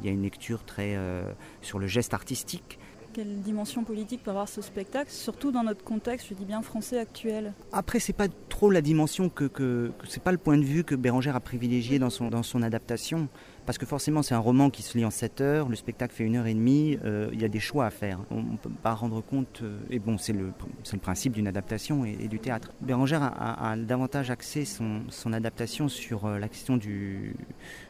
Il 0.00 0.04
y 0.04 0.10
a 0.10 0.12
une 0.12 0.20
lecture 0.20 0.62
très 0.66 0.94
euh, 0.96 1.22
sur 1.62 1.78
le 1.78 1.86
geste 1.86 2.12
artistique. 2.12 2.78
Quelle 3.14 3.40
dimension 3.40 3.84
politique 3.84 4.22
peut 4.22 4.30
avoir 4.30 4.46
ce 4.46 4.60
spectacle, 4.60 5.10
surtout 5.10 5.50
dans 5.50 5.62
notre 5.62 5.82
contexte, 5.82 6.28
je 6.28 6.34
dis 6.34 6.44
bien 6.44 6.60
français 6.60 6.98
actuel? 6.98 7.54
Après, 7.72 7.98
c'est 7.98 8.12
pas 8.12 8.28
trop 8.50 8.70
la 8.70 8.82
dimension 8.82 9.30
que, 9.30 9.44
que, 9.44 9.90
que 9.98 10.06
c'est 10.06 10.22
pas 10.22 10.32
le 10.32 10.38
point 10.38 10.58
de 10.58 10.62
vue 10.62 10.84
que 10.84 10.94
Bérangère 10.94 11.34
a 11.34 11.40
privilégié 11.40 11.98
dans 11.98 12.10
son, 12.10 12.28
dans 12.28 12.42
son 12.42 12.62
adaptation 12.62 13.28
parce 13.68 13.76
que 13.76 13.84
forcément 13.84 14.22
c'est 14.22 14.34
un 14.34 14.38
roman 14.38 14.70
qui 14.70 14.80
se 14.80 14.96
lit 14.96 15.04
en 15.04 15.10
7 15.10 15.42
heures, 15.42 15.68
le 15.68 15.76
spectacle 15.76 16.14
fait 16.14 16.24
une 16.24 16.36
heure 16.36 16.46
et 16.46 16.54
demie, 16.54 16.98
euh, 17.04 17.28
il 17.34 17.42
y 17.42 17.44
a 17.44 17.48
des 17.48 17.60
choix 17.60 17.84
à 17.84 17.90
faire. 17.90 18.18
On 18.30 18.42
ne 18.42 18.56
peut 18.56 18.70
pas 18.82 18.94
rendre 18.94 19.20
compte, 19.20 19.60
euh, 19.62 19.78
et 19.90 19.98
bon 19.98 20.16
c'est 20.16 20.32
le, 20.32 20.54
principe 21.02 21.34
d'une 21.34 21.46
adaptation 21.46 22.06
et, 22.06 22.28
du 22.28 22.38
théâtre. 22.38 22.72
Bérangère 22.80 23.22
a, 23.22 23.76
davantage 23.76 24.30
axé 24.30 24.64
son, 24.64 25.02
son, 25.10 25.34
adaptation 25.34 25.90
sur 25.90 26.24
euh, 26.24 26.38
la 26.38 26.48
question 26.48 26.78
du, 26.78 27.36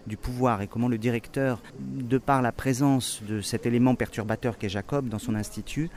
du 0.09 0.17
pouvoir 0.17 0.63
et 0.63 0.67
comment 0.67 0.89
le 0.89 0.99
directeur, 0.99 1.63
de 1.79 2.19
par 2.19 2.43
la 2.43 2.51
présence 2.51 3.23
de 3.29 3.41
cet 3.41 3.65
élément 3.65 3.95
perturbateur 3.95 4.59
qu'est 4.59 4.69
Jacob 4.69 5.09
dans 5.09 5.21
son 5.21 5.37
institut, 5.37 5.91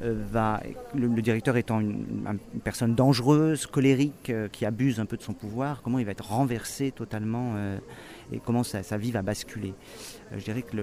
va, 0.00 0.60
le, 0.94 1.08
directeur 1.22 1.56
étant 1.56 1.80
une, 1.80 2.38
personne 2.64 2.94
dangereuse, 2.94 3.66
colérique, 3.66 4.32
qui 4.52 4.64
abuse 4.64 5.00
un 5.00 5.06
peu 5.06 5.16
de 5.16 5.22
son 5.22 5.34
pouvoir, 5.34 5.82
comment 5.82 5.98
il 5.98 6.04
va 6.04 6.12
être 6.12 6.28
renversé 6.28 6.90
totalement 6.90 7.54
et 8.32 8.40
comment 8.40 8.62
sa, 8.62 8.96
vie 8.96 9.10
va 9.10 9.22
basculer. 9.22 9.74
Euh, 10.32 10.38
je 10.38 10.44
dirais 10.44 10.62
que 10.62 10.76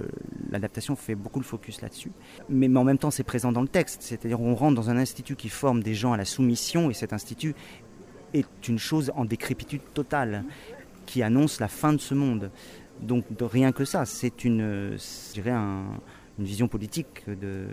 l'adaptation 0.52 0.96
fait 0.96 1.16
beaucoup 1.16 1.40
le 1.40 1.46
focus 1.46 1.82
là-dessus. 1.82 2.12
Mais, 2.50 2.68
mais, 2.68 2.80
en 2.80 2.84
même 2.84 2.98
temps, 2.98 3.12
c'est 3.12 3.24
présent 3.24 3.52
dans 3.52 3.62
le 3.62 3.68
texte. 3.68 4.02
C'est-à-dire 4.02 4.40
on 4.40 4.56
rentre 4.56 4.76
dans 4.76 4.90
un 4.90 4.98
institut 4.98 5.36
qui 5.36 5.50
forme 5.50 5.82
des 5.82 5.94
gens 5.94 6.14
à 6.14 6.18
la 6.18 6.26
soumission 6.26 6.90
et 6.90 6.94
cet 6.94 7.14
institut 7.14 7.56
est 8.34 8.68
une 8.68 8.80
chose 8.80 9.12
en 9.16 9.26
décrépitude 9.26 9.82
totale 9.94 10.44
qui 11.06 11.24
annonce 11.24 11.60
la 11.60 11.68
fin 11.68 11.94
de 11.94 11.98
ce 11.98 12.14
monde. 12.14 12.52
Donc 13.02 13.26
rien 13.40 13.72
que 13.72 13.86
ça, 13.86 14.06
c'est 14.06 14.44
une, 14.44 14.98
je 14.98 15.34
dirais 15.34 15.56
une 16.40 16.46
vision 16.46 16.68
politique, 16.68 17.24
de, 17.28 17.66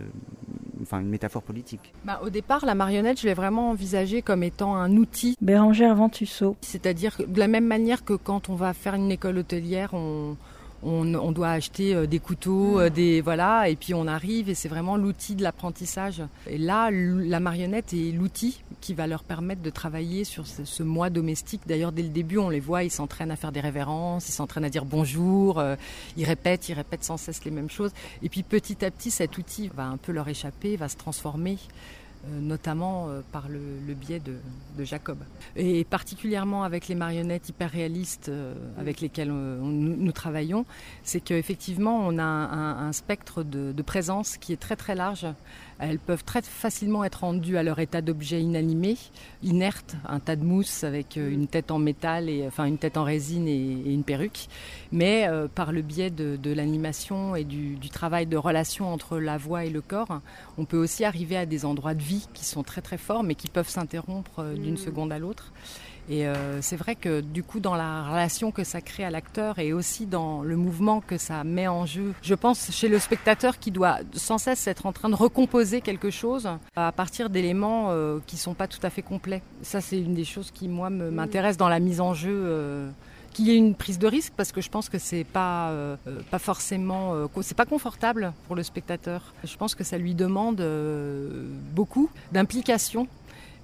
enfin 0.82 1.00
une 1.00 1.08
métaphore 1.08 1.42
politique. 1.42 1.92
Bah, 2.04 2.20
au 2.22 2.30
départ, 2.30 2.66
la 2.66 2.74
marionnette, 2.74 3.20
je 3.20 3.26
l'ai 3.26 3.34
vraiment 3.34 3.70
envisagée 3.70 4.22
comme 4.22 4.42
étant 4.42 4.76
un 4.76 4.96
outil. 4.96 5.36
Bérangère 5.40 5.94
Ventusseau. 5.94 6.56
C'est-à-dire 6.60 7.16
de 7.26 7.38
la 7.38 7.48
même 7.48 7.66
manière 7.66 8.04
que 8.04 8.14
quand 8.14 8.48
on 8.48 8.54
va 8.54 8.72
faire 8.74 8.94
une 8.94 9.10
école 9.10 9.38
hôtelière, 9.38 9.94
on, 9.94 10.36
on, 10.86 11.32
doit 11.32 11.50
acheter 11.50 11.94
euh, 11.94 12.06
des 12.06 12.18
couteaux, 12.18 12.80
euh, 12.80 12.90
des 12.90 13.20
voilà, 13.20 13.68
et 13.68 13.76
puis 13.76 13.94
on 13.94 14.06
arrive 14.06 14.48
et 14.48 14.54
c'est 14.54 14.68
vraiment 14.68 14.96
l'outil 14.96 15.34
de 15.34 15.42
l'apprentissage. 15.42 16.22
Et 16.48 16.58
là, 16.58 16.90
la 16.90 17.40
marionnette 17.40 17.92
est 17.92 18.12
l'outil 18.12 18.62
qui 18.80 18.94
va 18.94 19.06
leur 19.06 19.24
permettre 19.24 19.62
de 19.62 19.70
travailler 19.70 20.24
sur 20.24 20.46
ce, 20.46 20.82
moi 20.82 21.10
domestique. 21.10 21.62
D'ailleurs, 21.66 21.92
dès 21.92 22.02
le 22.02 22.08
début, 22.08 22.38
on 22.38 22.48
les 22.48 22.60
voit, 22.60 22.84
ils 22.84 22.90
s'entraînent 22.90 23.30
à 23.30 23.36
faire 23.36 23.52
des 23.52 23.60
révérences, 23.60 24.28
ils 24.28 24.32
s'entraînent 24.32 24.64
à 24.64 24.70
dire 24.70 24.84
bonjour, 24.84 25.58
euh, 25.58 25.76
ils 26.16 26.24
répètent, 26.24 26.68
ils 26.68 26.74
répètent 26.74 27.04
sans 27.04 27.16
cesse 27.16 27.44
les 27.44 27.50
mêmes 27.50 27.70
choses. 27.70 27.92
Et 28.22 28.28
puis 28.28 28.42
petit 28.42 28.84
à 28.84 28.90
petit, 28.90 29.10
cet 29.10 29.38
outil 29.38 29.70
va 29.74 29.86
un 29.86 29.96
peu 29.96 30.12
leur 30.12 30.28
échapper, 30.28 30.76
va 30.76 30.88
se 30.88 30.96
transformer. 30.96 31.58
Euh, 32.28 32.40
notamment 32.40 33.08
euh, 33.08 33.20
par 33.30 33.48
le, 33.48 33.94
biais 33.94 34.20
de, 34.20 34.38
Jacob. 34.84 35.18
Et 35.54 35.84
particulièrement 35.84 36.64
avec 36.64 36.88
les 36.88 36.94
marionnettes 36.94 37.48
hyper 37.48 37.70
réalistes 37.70 38.28
euh, 38.28 38.54
avec 38.78 39.00
lesquelles 39.00 39.30
nous, 39.30 40.12
travaillons, 40.12 40.64
c'est 41.02 41.20
qu'effectivement 41.20 41.98
on 42.06 42.18
a 42.18 42.22
un, 42.22 42.92
spectre 42.92 43.42
de, 43.42 43.72
de, 43.72 43.82
présence 43.82 44.36
qui 44.38 44.52
est 44.52 44.56
très 44.56 44.76
très 44.76 44.94
large 44.94 45.26
elles 45.78 45.98
peuvent 45.98 46.24
très 46.24 46.42
facilement 46.42 47.04
être 47.04 47.20
rendues 47.20 47.56
à 47.56 47.62
leur 47.62 47.78
état 47.78 48.00
d'objet 48.00 48.40
inanimé, 48.40 48.96
inerte, 49.42 49.96
un 50.08 50.20
tas 50.20 50.36
de 50.36 50.44
mousse 50.44 50.84
avec 50.84 51.16
euh, 51.16 51.30
une 51.30 51.46
tête 51.46 51.70
en 51.70 51.78
métal, 51.78 52.28
et, 52.28 52.46
enfin 52.46 52.64
une 52.64 52.78
tête 52.78 52.96
en 52.96 53.04
résine 53.04 53.46
et, 53.48 53.92
une 53.92 54.04
perruque. 54.04 54.48
Mais 54.92 55.28
euh, 55.28 55.48
par 55.48 55.72
le 55.72 55.82
biais 55.82 56.10
de, 56.10 56.52
l'animation 56.52 57.36
et 57.36 57.44
du, 57.44 57.76
du, 57.76 57.90
travail 57.90 58.26
de 58.26 58.36
relation 58.36 58.92
entre 58.92 59.18
la 59.18 59.36
voix 59.36 59.64
et 59.64 59.70
le 59.70 59.80
corps, 59.80 60.20
on 60.58 60.64
peut 60.64 60.78
aussi 60.78 61.04
arriver 61.04 61.36
à 61.36 61.46
des 61.46 61.64
endroits 61.64 61.94
de 61.94 62.02
vie 62.02 62.26
qui 62.32 62.44
sont 62.44 62.62
très 62.62 62.80
très 62.80 62.98
forts, 62.98 63.22
mais 63.22 63.34
qui 63.34 63.48
peuvent 63.48 63.68
s'interrompre 63.68 64.40
euh, 64.40 64.54
d'une 64.54 64.74
mmh. 64.74 64.78
seconde 64.78 65.12
à 65.12 65.18
l'autre. 65.18 65.52
Et 66.08 66.26
euh, 66.26 66.62
c'est 66.62 66.76
vrai 66.76 66.94
que 66.94 67.20
du 67.20 67.42
coup, 67.42 67.60
dans 67.60 67.74
la 67.74 68.08
relation 68.08 68.50
que 68.50 68.64
ça 68.64 68.80
crée 68.80 69.04
à 69.04 69.10
l'acteur 69.10 69.58
et 69.58 69.72
aussi 69.72 70.06
dans 70.06 70.42
le 70.42 70.56
mouvement 70.56 71.00
que 71.00 71.18
ça 71.18 71.42
met 71.44 71.66
en 71.68 71.86
jeu, 71.86 72.12
je 72.22 72.34
pense 72.34 72.70
chez 72.70 72.88
le 72.88 72.98
spectateur 72.98 73.58
qui 73.58 73.70
doit 73.70 73.98
sans 74.14 74.38
cesse 74.38 74.66
être 74.66 74.86
en 74.86 74.92
train 74.92 75.08
de 75.08 75.14
recomposer 75.14 75.80
quelque 75.80 76.10
chose 76.10 76.48
à 76.76 76.92
partir 76.92 77.30
d'éléments 77.30 77.86
euh, 77.90 78.18
qui 78.26 78.36
sont 78.36 78.54
pas 78.54 78.68
tout 78.68 78.80
à 78.82 78.90
fait 78.90 79.02
complets. 79.02 79.42
Ça, 79.62 79.80
c'est 79.80 79.98
une 79.98 80.14
des 80.14 80.24
choses 80.24 80.50
qui 80.50 80.68
moi 80.68 80.90
m'intéresse 80.90 81.56
dans 81.56 81.68
la 81.68 81.80
mise 81.80 82.00
en 82.00 82.14
jeu. 82.14 82.32
Euh, 82.32 82.88
qu'il 83.32 83.48
y 83.48 83.50
ait 83.50 83.56
une 83.56 83.74
prise 83.74 83.98
de 83.98 84.06
risque 84.06 84.32
parce 84.34 84.50
que 84.50 84.62
je 84.62 84.70
pense 84.70 84.88
que 84.88 84.96
c'est 84.96 85.24
pas 85.24 85.68
euh, 85.68 85.96
pas 86.30 86.38
forcément 86.38 87.28
c'est 87.42 87.56
pas 87.56 87.66
confortable 87.66 88.32
pour 88.46 88.56
le 88.56 88.62
spectateur. 88.62 89.34
Je 89.44 89.54
pense 89.58 89.74
que 89.74 89.84
ça 89.84 89.98
lui 89.98 90.14
demande 90.14 90.64
beaucoup 91.74 92.08
d'implication 92.32 93.06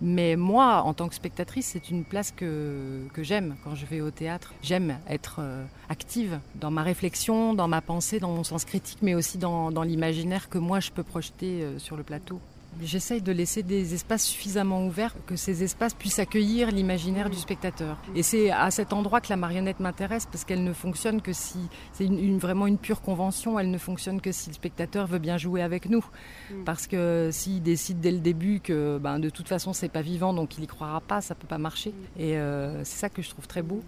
mais 0.02 0.34
moi, 0.34 0.82
en 0.82 0.94
tant 0.94 1.08
que 1.08 1.14
spectatrice, 1.14 1.66
c'est 1.66 1.88
une 1.88 2.02
place 2.02 2.32
que, 2.32 3.06
j'aime 3.18 3.54
quand 3.62 3.76
je 3.76 3.86
vais 3.86 4.00
au 4.00 4.10
théâtre. 4.10 4.52
J'aime 4.60 4.98
être 5.08 5.36
euh, 5.38 5.64
active 5.88 6.40
dans 6.56 6.72
ma 6.72 6.82
réflexion, 6.82 7.54
dans 7.54 7.68
ma 7.68 7.80
pensée, 7.80 8.18
dans 8.18 8.32
mon 8.32 8.42
sens 8.42 8.64
critique, 8.64 8.98
mais 9.00 9.14
aussi 9.14 9.38
dans, 9.38 9.70
dans 9.70 9.84
l'imaginaire 9.84 10.48
que 10.48 10.58
moi 10.58 10.80
je 10.80 10.90
peux 10.90 11.04
projeter 11.04 11.62
euh, 11.62 11.78
sur 11.78 11.96
le 11.96 12.02
plateau. 12.02 12.40
J'essaye 12.80 13.20
de 13.20 13.32
laisser 13.32 13.62
des 13.62 13.94
espaces 13.94 14.24
suffisamment 14.24 14.86
ouverts 14.86 15.14
que 15.26 15.36
ces 15.36 15.62
espaces 15.62 15.94
puissent 15.94 16.18
accueillir 16.18 16.70
l'imaginaire 16.70 17.30
du 17.30 17.36
spectateur. 17.36 17.98
Et 18.14 18.22
c'est 18.22 18.50
à 18.50 18.70
cet 18.70 18.92
endroit 18.92 19.20
que 19.20 19.28
la 19.28 19.36
marionnette 19.36 19.80
m'intéresse 19.80 20.26
parce 20.26 20.44
qu'elle 20.44 20.64
ne 20.64 20.72
fonctionne 20.72 21.20
que 21.20 21.32
si 21.32 21.58
c'est 21.92 22.06
une, 22.06 22.38
vraiment 22.38 22.66
une 22.66 22.78
pure 22.78 23.02
convention. 23.02 23.58
Elle 23.58 23.70
ne 23.70 23.78
fonctionne 23.78 24.20
que 24.20 24.32
si 24.32 24.48
le 24.48 24.54
spectateur 24.54 25.06
veut 25.06 25.18
bien 25.18 25.36
jouer 25.36 25.62
avec 25.62 25.88
nous. 25.88 26.04
Mm. 26.50 26.64
Parce 26.64 26.86
que 26.86 27.30
s'il 27.30 27.62
décide 27.62 28.00
dès 28.00 28.12
le 28.12 28.20
début 28.20 28.60
que 28.60 28.98
ben, 28.98 29.18
de 29.18 29.30
toute 29.30 29.48
façon 29.48 29.72
c'est 29.72 29.90
pas 29.90 30.02
vivant 30.02 30.32
donc 30.32 30.56
il 30.58 30.64
y 30.64 30.66
croira 30.66 31.00
pas, 31.00 31.20
ça 31.20 31.34
peut 31.34 31.46
pas 31.46 31.58
marcher. 31.58 31.92
Et 32.18 32.36
euh, 32.36 32.84
c'est 32.84 32.98
ça 32.98 33.08
que 33.08 33.22
je 33.22 33.30
trouve 33.30 33.46
très 33.46 33.62
beau 33.62 33.82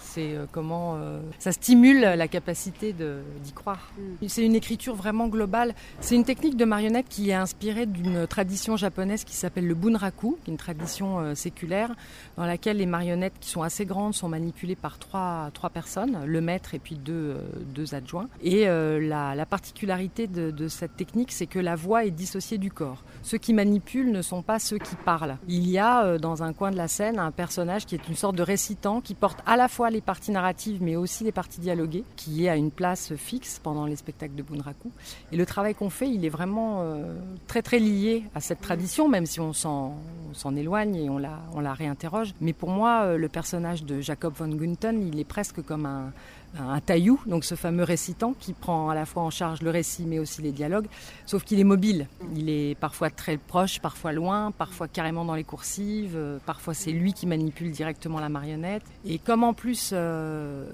c'est 0.00 0.34
euh, 0.34 0.46
comment 0.50 0.96
euh, 0.96 1.20
ça 1.38 1.52
stimule 1.52 2.00
la 2.00 2.28
capacité 2.28 2.92
d'y 2.92 3.52
croire. 3.52 3.92
Mm. 3.98 4.28
C'est 4.28 4.44
une 4.44 4.54
écriture 4.54 4.94
vraiment 4.94 5.28
globale. 5.28 5.74
C'est 6.00 6.14
une 6.14 6.24
technique 6.24 6.56
de 6.56 6.64
marionnette 6.64 7.06
qui 7.08 7.30
est 7.30 7.34
inspirée 7.34 7.86
d'une 7.86 8.26
tradition 8.26 8.76
japonaise 8.76 9.24
qui 9.24 9.34
s'appelle 9.34 9.66
le 9.66 9.74
bunraku, 9.74 10.38
qui 10.44 10.50
est 10.50 10.52
une 10.52 10.58
tradition 10.58 11.20
euh, 11.20 11.34
séculaire 11.34 11.94
dans 12.36 12.46
laquelle 12.46 12.78
les 12.78 12.86
marionnettes 12.86 13.34
qui 13.40 13.50
sont 13.50 13.62
assez 13.62 13.84
grandes 13.84 14.14
sont 14.14 14.28
manipulées 14.28 14.76
par 14.76 14.98
trois, 14.98 15.50
trois 15.54 15.70
personnes, 15.70 16.24
le 16.24 16.40
maître 16.40 16.74
et 16.74 16.78
puis 16.78 16.96
deux, 16.96 17.36
deux 17.74 17.94
adjoints. 17.94 18.28
Et 18.42 18.64
la, 18.66 19.34
la, 19.34 19.46
particularité 19.46 20.26
de, 20.26 20.50
de 20.50 20.68
cette 20.68 20.96
technique, 20.96 21.32
c'est 21.32 21.46
que 21.46 21.58
la 21.58 21.76
voix 21.76 22.04
est 22.04 22.10
dissociée 22.10 22.58
du 22.58 22.70
corps. 22.70 23.02
Ceux 23.22 23.38
qui 23.38 23.52
manipulent 23.52 24.10
ne 24.10 24.22
sont 24.22 24.42
pas 24.42 24.58
ceux 24.58 24.78
qui 24.78 24.94
parlent. 24.96 25.36
Il 25.48 25.68
y 25.68 25.78
a 25.78 26.18
dans 26.18 26.42
un 26.42 26.52
coin 26.52 26.70
de 26.70 26.76
la 26.76 26.88
scène 26.88 27.18
un 27.18 27.30
personnage 27.30 27.86
qui 27.86 27.94
est 27.94 28.08
une 28.08 28.16
sorte 28.16 28.36
de 28.36 28.42
récitant 28.42 29.00
qui 29.00 29.14
porte 29.14 29.38
à 29.46 29.56
la 29.56 29.68
fois 29.68 29.89
les 29.90 30.00
parties 30.00 30.30
narratives, 30.30 30.82
mais 30.82 30.96
aussi 30.96 31.24
les 31.24 31.32
parties 31.32 31.60
dialoguées, 31.60 32.04
qui 32.16 32.44
est 32.44 32.48
à 32.48 32.56
une 32.56 32.70
place 32.70 33.14
fixe 33.16 33.60
pendant 33.62 33.86
les 33.86 33.96
spectacles 33.96 34.34
de 34.34 34.42
Bunraku. 34.42 34.90
Et 35.32 35.36
le 35.36 35.46
travail 35.46 35.74
qu'on 35.74 35.90
fait, 35.90 36.08
il 36.08 36.24
est 36.24 36.30
vraiment 36.30 36.80
euh, 36.82 37.14
très 37.46 37.62
très 37.62 37.78
lié 37.78 38.24
à 38.34 38.40
cette 38.40 38.60
tradition, 38.60 39.08
même 39.08 39.26
si 39.26 39.40
on 39.40 39.52
s'en 39.52 39.96
éloigne 40.56 40.96
et 40.96 41.10
on 41.10 41.18
la, 41.18 41.40
on 41.54 41.60
la 41.60 41.74
réinterroge. 41.74 42.34
Mais 42.40 42.52
pour 42.52 42.70
moi, 42.70 43.02
euh, 43.02 43.16
le 43.16 43.28
personnage 43.28 43.84
de 43.84 44.00
Jacob 44.00 44.34
von 44.34 44.48
Gunten, 44.48 45.06
il 45.06 45.18
est 45.18 45.24
presque 45.24 45.62
comme 45.62 45.86
un, 45.86 46.12
un 46.58 46.80
taillou, 46.80 47.20
donc 47.26 47.44
ce 47.44 47.54
fameux 47.54 47.84
récitant 47.84 48.34
qui 48.38 48.52
prend 48.52 48.90
à 48.90 48.94
la 48.94 49.06
fois 49.06 49.22
en 49.22 49.30
charge 49.30 49.62
le 49.62 49.70
récit 49.70 50.04
mais 50.06 50.18
aussi 50.18 50.42
les 50.42 50.52
dialogues, 50.52 50.86
sauf 51.26 51.44
qu'il 51.44 51.60
est 51.60 51.64
mobile. 51.64 52.08
Il 52.34 52.48
est 52.50 52.74
parfois 52.78 53.10
très 53.10 53.36
proche, 53.36 53.80
parfois 53.80 54.12
loin, 54.12 54.50
parfois 54.50 54.88
carrément 54.88 55.24
dans 55.24 55.34
les 55.34 55.44
coursives, 55.44 56.14
euh, 56.16 56.38
parfois 56.46 56.74
c'est 56.74 56.92
lui 56.92 57.12
qui 57.12 57.26
manipule 57.26 57.70
directement 57.70 58.20
la 58.20 58.28
marionnette. 58.28 58.82
Et 59.04 59.18
comme 59.18 59.44
en 59.44 59.54
plus 59.54 59.90
euh, 59.92 60.66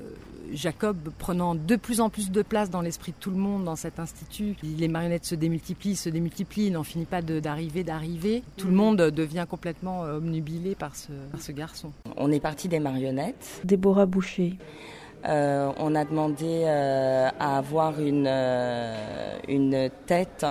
Jacob 0.53 0.97
prenant 1.19 1.55
de 1.55 1.77
plus 1.77 2.01
en 2.01 2.09
plus 2.09 2.31
de 2.31 2.43
place 2.43 2.71
dans 2.71 2.81
l'esprit 2.81 3.13
de 3.13 3.17
tout 3.19 3.31
le 3.31 3.37
monde 3.37 3.65
dans 3.65 3.77
cet 3.77 3.99
institut, 3.99 4.57
les 4.63 4.89
marionnettes 4.89 5.25
se 5.25 5.35
démultiplient, 5.35 5.97
se 5.97 6.09
démultiplient, 6.09 6.67
il 6.67 6.73
n'en 6.73 6.85
finit 6.85 7.05
pas 7.05 7.23
d'arriver, 7.23 7.85
d'arriver. 7.85 8.43
Tout 8.57 8.69
le 8.69 8.75
monde 8.75 8.97
devient 8.97 9.47
complètement 9.49 10.05
euh, 10.05 10.19
obnubilé 10.19 10.75
par 10.75 10.97
ce, 10.97 11.13
par 11.31 11.41
ce 11.41 11.53
garçon. 11.53 11.93
On 12.17 12.31
est 12.33 12.41
parti 12.41 12.69
des 12.69 12.81
marionnettes. 12.81 13.61
Déborah 13.65 14.07
Boucher. 14.07 14.57
Euh, 15.25 15.73
on 15.79 15.95
a 15.95 16.05
demandé 16.05 16.65
euh, 16.67 17.29
à 17.41 17.59
avoir 17.59 18.01
une, 18.01 18.27
euh, 18.29 19.39
une 19.49 19.91
tête 20.07 20.47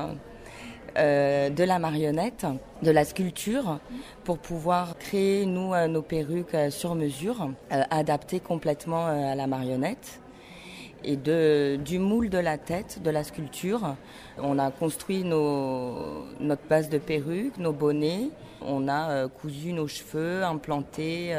de 0.98 1.64
la 1.66 1.78
marionnette, 1.78 2.46
de 2.82 2.90
la 2.90 3.04
sculpture, 3.04 3.80
pour 4.24 4.38
pouvoir 4.38 4.98
créer, 4.98 5.46
nous, 5.46 5.74
nos 5.90 6.02
perruques 6.02 6.56
sur 6.70 6.96
mesure, 6.96 7.50
adaptées 7.70 8.40
complètement 8.40 9.08
à 9.08 9.36
la 9.36 9.46
marionnette. 9.46 10.22
Et 11.04 11.18
de, 11.18 11.78
du 11.84 12.00
moule 12.00 12.30
de 12.30 12.38
la 12.38 12.58
tête, 12.58 13.02
de 13.04 13.10
la 13.10 13.26
sculpture, 13.26 13.98
on 14.38 14.58
a 14.58 14.72
construit 14.72 15.26
nos, 15.26 16.24
notre 16.40 16.66
base 16.70 16.88
de 16.88 16.98
perruques, 16.98 17.58
nos 17.58 17.74
bonnets, 17.74 18.30
on 18.66 18.88
a 18.88 19.28
cousu 19.28 19.74
nos 19.74 19.88
cheveux, 19.88 20.46
implanté 20.46 21.36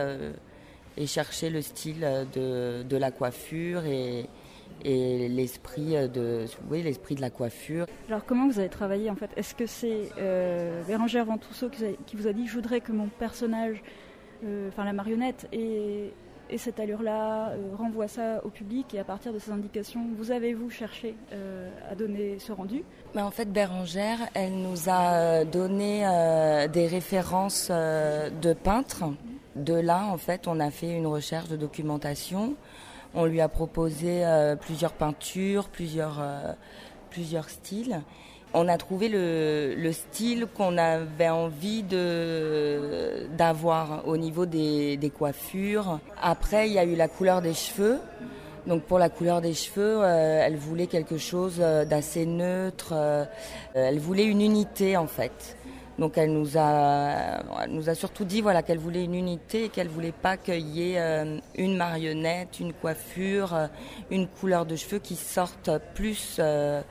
et 0.96 1.06
chercher 1.06 1.50
le 1.50 1.62
style 1.62 2.06
de, 2.34 2.82
de 2.82 2.96
la 2.96 3.10
coiffure 3.10 3.84
et, 3.84 4.26
et 4.84 5.28
l'esprit 5.28 5.94
de, 6.08 6.44
oui, 6.70 6.82
l'esprit 6.82 7.14
de 7.14 7.20
la 7.20 7.30
coiffure. 7.30 7.86
Alors 8.08 8.24
comment 8.24 8.48
vous 8.48 8.58
avez 8.58 8.68
travaillé 8.68 9.10
en 9.10 9.16
fait? 9.16 9.30
Est-ce 9.36 9.54
que 9.54 9.66
c'est 9.66 10.10
euh, 10.18 10.82
Bérangère 10.84 11.24
Ventrousseau 11.24 11.68
qui, 11.68 12.16
vous 12.16 12.26
a 12.26 12.32
dit 12.32 12.46
je 12.46 12.54
voudrais 12.54 12.80
que 12.80 12.92
mon 12.92 13.08
personnage, 13.08 13.82
euh, 14.44 14.68
enfin 14.68 14.84
la 14.84 14.92
marionnette, 14.92 15.48
ait, 15.52 16.12
cette 16.56 16.78
allure-là, 16.78 17.50
euh, 17.50 17.74
renvoie 17.76 18.06
ça 18.06 18.40
au 18.44 18.50
public 18.50 18.94
et 18.94 19.00
à 19.00 19.04
partir 19.04 19.32
de 19.32 19.38
ces 19.40 19.50
indications, 19.50 20.06
vous 20.16 20.30
avez-vous 20.30 20.70
cherché 20.70 21.16
euh, 21.32 21.68
à 21.90 21.96
donner 21.96 22.38
ce 22.38 22.52
rendu? 22.52 22.84
Mais 23.16 23.22
En 23.22 23.32
fait, 23.32 23.52
Bérangère, 23.52 24.18
elle 24.34 24.54
nous 24.54 24.88
a 24.88 25.44
donné 25.44 26.02
des 26.72 26.86
références 26.86 27.70
de 27.70 28.52
peintres 28.52 29.04
de 29.56 29.74
là, 29.74 30.04
en 30.04 30.18
fait, 30.18 30.46
on 30.46 30.60
a 30.60 30.70
fait 30.70 30.90
une 30.90 31.06
recherche 31.06 31.48
de 31.48 31.56
documentation. 31.56 32.54
On 33.14 33.24
lui 33.24 33.40
a 33.40 33.48
proposé 33.48 34.24
euh, 34.24 34.56
plusieurs 34.56 34.92
peintures, 34.92 35.68
plusieurs, 35.68 36.18
euh, 36.20 36.52
plusieurs 37.10 37.48
styles. 37.48 38.02
On 38.52 38.68
a 38.68 38.76
trouvé 38.76 39.08
le, 39.08 39.90
style 39.92 40.46
qu'on 40.46 40.78
avait 40.78 41.28
envie 41.28 41.82
de 41.82 43.26
d'avoir 43.36 44.06
au 44.06 44.16
niveau 44.16 44.46
des, 44.46 45.12
coiffures. 45.16 45.98
Après, 46.22 46.68
il 46.68 46.74
y 46.74 46.78
a 46.78 46.84
eu 46.84 46.94
la 46.94 47.08
couleur 47.08 47.42
des 47.42 47.54
cheveux. 47.54 47.98
Donc 48.66 48.82
pour 48.82 48.98
la 48.98 49.08
couleur 49.08 49.40
des 49.40 49.54
cheveux, 49.54 49.98
euh, 50.02 50.42
elle 50.44 50.56
voulait 50.56 50.86
quelque 50.86 51.18
chose 51.18 51.58
d'assez 51.58 52.26
neutre. 52.26 52.94
elle 53.74 53.98
voulait 53.98 54.24
une 54.24 54.40
unité 54.40 54.96
en 54.96 55.06
fait. 55.06 55.55
Donc 55.98 56.18
elle 56.18 56.32
nous 56.32 56.58
a, 56.58 57.42
nous 57.68 57.88
a 57.88 57.94
surtout 57.94 58.24
dit 58.24 58.42
voilà 58.42 58.62
qu'elle 58.62 58.78
voulait 58.78 59.04
une 59.04 59.14
unité 59.14 59.70
qu'elle 59.70 59.88
voulait 59.88 60.12
pas 60.12 60.36
qu'il 60.36 60.68
y 60.68 60.92
ait 60.92 60.98
euh, 61.00 61.38
une 61.56 61.76
marionnette, 61.76 62.60
une 62.60 62.72
coiffure, 62.72 63.54
euh, 63.54 63.66
une 64.10 64.26
couleur 64.26 64.66
de 64.66 64.76
cheveux 64.76 64.98
qui 64.98 65.16
sortent 65.16 65.70
plus 65.94 66.36
euh, 66.38 66.82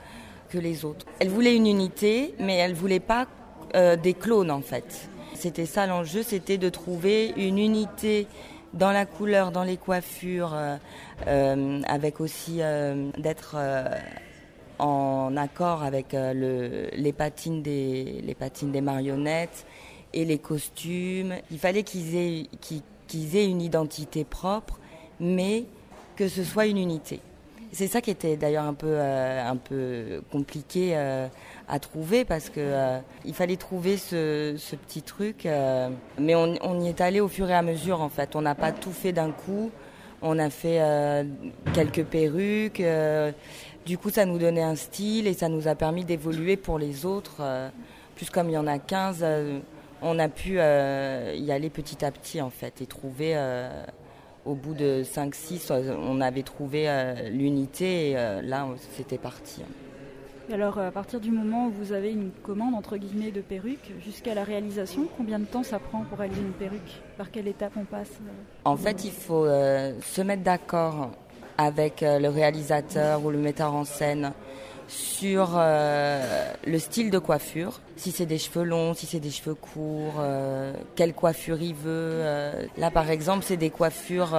que 0.48 0.58
les 0.58 0.84
autres. 0.84 1.06
Elle 1.20 1.28
voulait 1.28 1.54
une 1.54 1.66
unité, 1.66 2.34
mais 2.38 2.56
elle 2.56 2.74
voulait 2.74 3.00
pas 3.00 3.26
des 3.74 4.14
clones 4.14 4.50
en 4.50 4.62
fait. 4.62 5.10
C'était 5.34 5.66
ça 5.66 5.86
l'enjeu, 5.86 6.22
c'était 6.22 6.56
de 6.56 6.70
trouver 6.70 7.34
une 7.36 7.58
unité 7.58 8.26
dans 8.72 8.90
la 8.90 9.04
couleur, 9.04 9.50
dans 9.50 9.64
les 9.64 9.76
coiffures, 9.76 10.56
avec 11.26 12.20
aussi 12.20 12.60
d'être 13.18 13.56
en 14.78 15.36
accord 15.36 15.82
avec 15.82 16.14
euh, 16.14 16.88
les, 16.92 17.12
patines 17.12 17.62
des, 17.62 18.22
les 18.22 18.34
patines 18.34 18.72
des 18.72 18.80
marionnettes 18.80 19.66
et 20.12 20.24
les 20.24 20.38
costumes. 20.38 21.34
Il 21.50 21.58
fallait 21.58 21.82
qu'ils 21.82 22.16
aient, 22.16 22.46
qu'ils, 22.60 23.36
aient 23.36 23.48
une 23.48 23.62
identité 23.62 24.24
propre, 24.24 24.78
mais 25.20 25.64
que 26.16 26.28
ce 26.28 26.44
soit 26.44 26.66
une 26.66 26.78
unité. 26.78 27.20
C'est 27.72 27.88
ça 27.88 28.00
qui 28.00 28.10
était 28.10 28.36
d'ailleurs 28.36 28.64
un 28.64 28.74
peu, 28.74 28.86
euh, 28.88 29.50
un 29.50 29.56
peu 29.56 30.22
compliqué 30.30 30.92
euh, 30.94 31.26
à 31.68 31.78
trouver 31.78 32.24
parce 32.24 32.48
que 32.48 32.98
il 33.24 33.34
fallait 33.34 33.56
trouver 33.56 33.96
ce, 33.96 34.54
ce 34.56 34.76
petit 34.76 35.02
truc, 35.02 35.46
mais 36.18 36.34
on, 36.34 36.80
y 36.80 36.88
est 36.88 37.00
allé 37.00 37.20
au 37.20 37.28
fur 37.28 37.50
et 37.50 37.54
à 37.54 37.62
mesure 37.62 38.00
en 38.00 38.08
fait. 38.08 38.36
On 38.36 38.42
n'a 38.42 38.54
pas 38.54 38.72
tout 38.72 38.92
fait 38.92 39.12
d'un 39.12 39.30
coup. 39.30 39.70
On 40.22 40.38
a 40.38 40.48
fait 40.48 40.80
quelques 41.74 42.04
perruques. 42.04 42.82
Du 43.86 43.98
coup, 43.98 44.10
ça 44.10 44.26
nous 44.26 44.38
donnait 44.38 44.64
un 44.64 44.74
style 44.74 45.28
et 45.28 45.32
ça 45.32 45.48
nous 45.48 45.68
a 45.68 45.76
permis 45.76 46.04
d'évoluer 46.04 46.56
pour 46.56 46.76
les 46.76 47.06
autres. 47.06 47.36
Euh, 47.38 47.68
plus 48.16 48.30
comme 48.30 48.48
il 48.48 48.54
y 48.54 48.58
en 48.58 48.66
a 48.66 48.80
15, 48.80 49.20
euh, 49.22 49.60
on 50.02 50.18
a 50.18 50.28
pu 50.28 50.56
euh, 50.58 51.32
y 51.36 51.52
aller 51.52 51.70
petit 51.70 52.04
à 52.04 52.10
petit 52.10 52.42
en 52.42 52.50
fait 52.50 52.82
et 52.82 52.86
trouver 52.86 53.38
au 54.44 54.54
bout 54.54 54.74
de 54.74 55.02
5-6, 55.04 55.72
on 55.98 56.20
avait 56.20 56.42
trouvé 56.42 56.88
l'unité 57.30 58.10
et 58.10 58.14
là, 58.42 58.68
c'était 58.92 59.18
parti. 59.18 59.62
alors, 60.52 60.78
à 60.78 60.92
partir 60.92 61.20
du 61.20 61.32
moment 61.32 61.66
où 61.66 61.70
vous 61.70 61.92
avez 61.92 62.12
une 62.12 62.30
commande 62.30 62.74
entre 62.74 62.96
guillemets 62.96 63.32
de 63.32 63.40
perruque 63.40 63.92
jusqu'à 64.04 64.34
la 64.34 64.44
réalisation, 64.44 65.08
combien 65.16 65.40
de 65.40 65.46
temps 65.46 65.64
ça 65.64 65.80
prend 65.80 66.04
pour 66.04 66.18
réaliser 66.18 66.42
une 66.42 66.52
perruque? 66.52 67.02
Par 67.18 67.32
quelle 67.32 67.48
étape 67.48 67.72
on 67.76 67.84
passe? 67.84 68.12
En 68.64 68.76
fait, 68.76 69.04
il 69.04 69.10
faut 69.10 69.46
se 69.46 70.22
mettre 70.22 70.44
d'accord 70.44 71.10
avec 71.58 72.02
euh, 72.02 72.18
le 72.18 72.28
réalisateur 72.28 73.24
ou 73.24 73.30
le 73.30 73.38
metteur 73.38 73.74
en 73.74 73.84
scène 73.84 74.32
sur 74.88 75.54
euh, 75.56 76.52
le 76.64 76.78
style 76.78 77.10
de 77.10 77.18
coiffure, 77.18 77.80
si 77.96 78.12
c'est 78.12 78.26
des 78.26 78.38
cheveux 78.38 78.62
longs, 78.62 78.94
si 78.94 79.06
c'est 79.06 79.18
des 79.18 79.30
cheveux 79.30 79.54
courts, 79.54 80.20
euh, 80.20 80.72
quelle 80.94 81.12
coiffure 81.12 81.60
il 81.60 81.74
veut. 81.74 82.22
là, 82.78 82.90
par 82.92 83.10
exemple, 83.10 83.44
c'est 83.44 83.56
des 83.56 83.70
coiffures, 83.70 84.38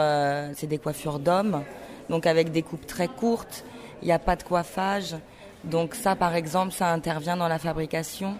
c'est 0.55 0.67
des 0.67 0.77
coiffures 0.77 1.19
d'hommes, 1.19 1.63
donc 2.09 2.25
avec 2.25 2.51
des 2.51 2.61
coupes 2.61 2.87
très 2.87 3.09
courtes. 3.09 3.65
Il 4.01 4.05
n'y 4.05 4.13
a 4.13 4.19
pas 4.19 4.37
de 4.37 4.43
coiffage, 4.43 5.17
donc 5.65 5.95
ça, 5.95 6.15
par 6.15 6.33
exemple, 6.33 6.71
ça 6.71 6.93
intervient 6.93 7.35
dans 7.35 7.49
la 7.49 7.59
fabrication. 7.59 8.35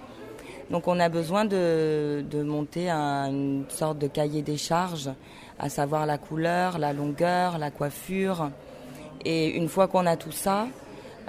Donc, 0.69 0.88
on 0.88 1.00
a 1.00 1.10
besoin 1.10 1.43
de, 1.43 2.24
de 2.29 2.43
monter 2.43 2.89
une 2.89 3.65
sorte 3.69 3.98
de 3.98 4.07
cahier 4.07 4.43
des 4.43 4.57
charges, 4.57 5.10
à 5.60 5.69
savoir 5.69 6.05
la 6.05 6.17
couleur, 6.17 6.77
la 6.77 6.93
longueur, 6.93 7.57
la 7.57 7.72
coiffure. 7.72 8.50
Et 9.29 9.57
une 9.57 9.67
fois 9.67 9.89
qu'on 9.89 10.05
a 10.05 10.15
tout 10.15 10.31
ça, 10.31 10.67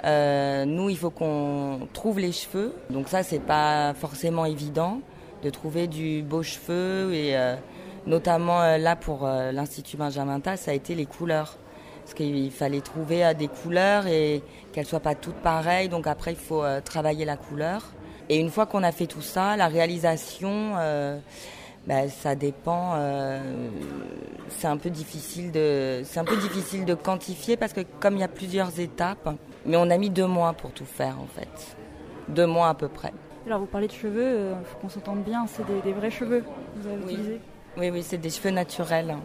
euh, 0.05 0.63
nous, 0.63 0.89
il 0.89 0.97
faut 0.97 1.09
qu'on 1.09 1.89
trouve 1.91 2.17
les 2.17 2.31
cheveux. 2.31 2.73
Donc 2.89 3.09
ça, 3.09 3.23
c'est 3.23 3.41
pas 3.41 3.93
forcément 3.93 4.45
évident 4.45 5.01
de 5.43 5.49
trouver 5.49 5.87
du 5.87 6.23
beau 6.23 6.41
cheveu 6.41 7.13
et 7.13 7.35
euh, 7.35 7.57
notamment 8.07 8.61
euh, 8.61 8.77
là 8.77 8.95
pour 8.95 9.27
l'Institut 9.27 9.97
Benjamin 9.97 10.39
Tas, 10.39 10.55
ça 10.55 10.71
a 10.71 10.73
été 10.73 10.95
les 10.95 11.05
couleurs. 11.05 11.57
Parce 12.05 12.13
qu'il 12.13 12.51
fallait 12.51 12.79
trouver 12.79 13.33
des 13.37 13.49
couleurs 13.49 14.07
et 14.07 14.43
qu'elles 14.71 14.85
soient 14.85 15.01
pas 15.01 15.13
toutes 15.13 15.35
pareilles. 15.35 15.89
Donc 15.89 16.07
après, 16.07 16.31
il 16.31 16.37
faut 16.37 16.63
travailler 16.85 17.25
la 17.25 17.35
couleur. 17.35 17.83
Et 18.29 18.37
une 18.37 18.49
fois 18.49 18.65
qu'on 18.65 18.81
a 18.81 18.93
fait 18.93 19.07
tout 19.07 19.21
ça, 19.21 19.57
la 19.57 19.67
réalisation, 19.67 20.75
bah, 21.87 22.07
ça 22.07 22.35
dépend. 22.35 22.93
Euh, 22.95 23.39
c'est 24.49 24.67
un 24.67 24.77
peu 24.77 24.89
difficile 24.89 25.51
de, 25.51 26.01
c'est 26.03 26.19
un 26.19 26.25
peu 26.25 26.37
difficile 26.37 26.85
de 26.85 26.93
quantifier 26.93 27.57
parce 27.57 27.73
que 27.73 27.81
comme 27.99 28.15
il 28.15 28.19
y 28.19 28.23
a 28.23 28.27
plusieurs 28.27 28.79
étapes, 28.79 29.29
mais 29.65 29.77
on 29.77 29.89
a 29.89 29.97
mis 29.97 30.09
deux 30.09 30.27
mois 30.27 30.53
pour 30.53 30.71
tout 30.71 30.85
faire 30.85 31.19
en 31.19 31.27
fait, 31.27 31.77
deux 32.27 32.47
mois 32.47 32.69
à 32.69 32.73
peu 32.73 32.87
près. 32.87 33.13
Alors 33.45 33.59
vous 33.59 33.65
parlez 33.65 33.87
de 33.87 33.93
cheveux, 33.93 34.21
il 34.21 34.37
euh, 34.37 34.63
faut 34.63 34.77
qu'on 34.79 34.89
s'entende 34.89 35.23
bien, 35.23 35.45
c'est 35.47 35.63
des, 35.83 35.93
vrais 35.93 36.11
cheveux 36.11 36.41
que 36.41 36.45
vous 36.75 36.87
avez 36.87 36.97
oui. 36.97 37.13
utilisés. 37.13 37.39
Oui, 37.77 37.89
oui, 37.89 38.03
c'est 38.03 38.17
des 38.17 38.29
cheveux 38.29 38.51
naturels. 38.51 39.15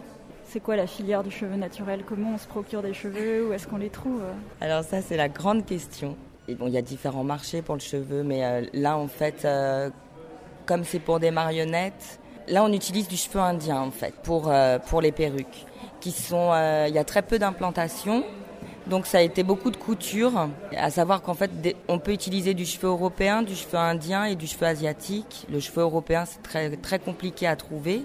C'est 0.47 0.59
quoi 0.59 0.75
la 0.75 0.87
filière 0.87 1.23
du 1.23 1.31
cheveu 1.31 1.55
naturel? 1.55 2.03
Comment 2.07 2.33
on 2.35 2.37
se 2.37 2.47
procure 2.47 2.81
des 2.81 2.93
cheveux? 2.93 3.47
Où 3.47 3.53
est-ce 3.53 3.67
qu'on 3.67 3.77
les 3.77 3.89
trouve? 3.89 4.21
Alors 4.61 4.83
ça, 4.83 5.01
c'est 5.01 5.17
la 5.17 5.27
grande 5.27 5.65
question. 5.65 6.15
Et 6.47 6.53
bon, 6.53 6.67
il 6.67 6.73
y 6.73 6.77
a 6.77 6.83
différents 6.83 7.23
marchés 7.23 7.63
pour 7.63 7.75
le 7.75 7.81
cheveu, 7.81 8.23
mais 8.23 8.45
euh, 8.45 8.61
là, 8.73 8.97
en 8.97 9.07
fait, 9.07 9.47
comme 10.65 10.83
c'est 10.83 10.99
pour 10.99 11.19
des 11.19 11.31
marionnettes, 11.31 12.19
Là, 12.47 12.63
on 12.63 12.71
utilise 12.71 13.07
du 13.07 13.17
cheveu 13.17 13.39
indien 13.39 13.79
en 13.79 13.91
fait 13.91 14.13
pour 14.23 14.49
euh, 14.49 14.77
les 15.01 15.11
perruques. 15.11 15.65
Euh, 16.31 16.85
il 16.87 16.93
y 16.93 16.99
a 16.99 17.03
très 17.03 17.23
peu 17.23 17.39
d'implantation, 17.39 18.23
donc 18.85 19.07
ça 19.07 19.17
a 19.17 19.21
été 19.21 19.41
beaucoup 19.41 19.71
de 19.71 19.77
couture. 19.77 20.49
À 20.77 20.91
savoir 20.91 21.23
qu'en 21.23 21.33
fait, 21.33 21.49
on 21.87 21.97
peut 21.97 22.11
utiliser 22.11 22.53
du 22.53 22.65
cheveu 22.65 22.89
européen, 22.89 23.41
du 23.41 23.55
cheveu 23.55 23.79
indien 23.79 24.25
et 24.25 24.35
du 24.35 24.45
cheveu 24.45 24.67
asiatique. 24.67 25.47
Le 25.51 25.59
cheveu 25.59 25.81
européen, 25.81 26.25
c'est 26.25 26.43
très 26.43 26.77
très 26.77 26.99
compliqué 26.99 27.47
à 27.47 27.55
trouver. 27.55 28.03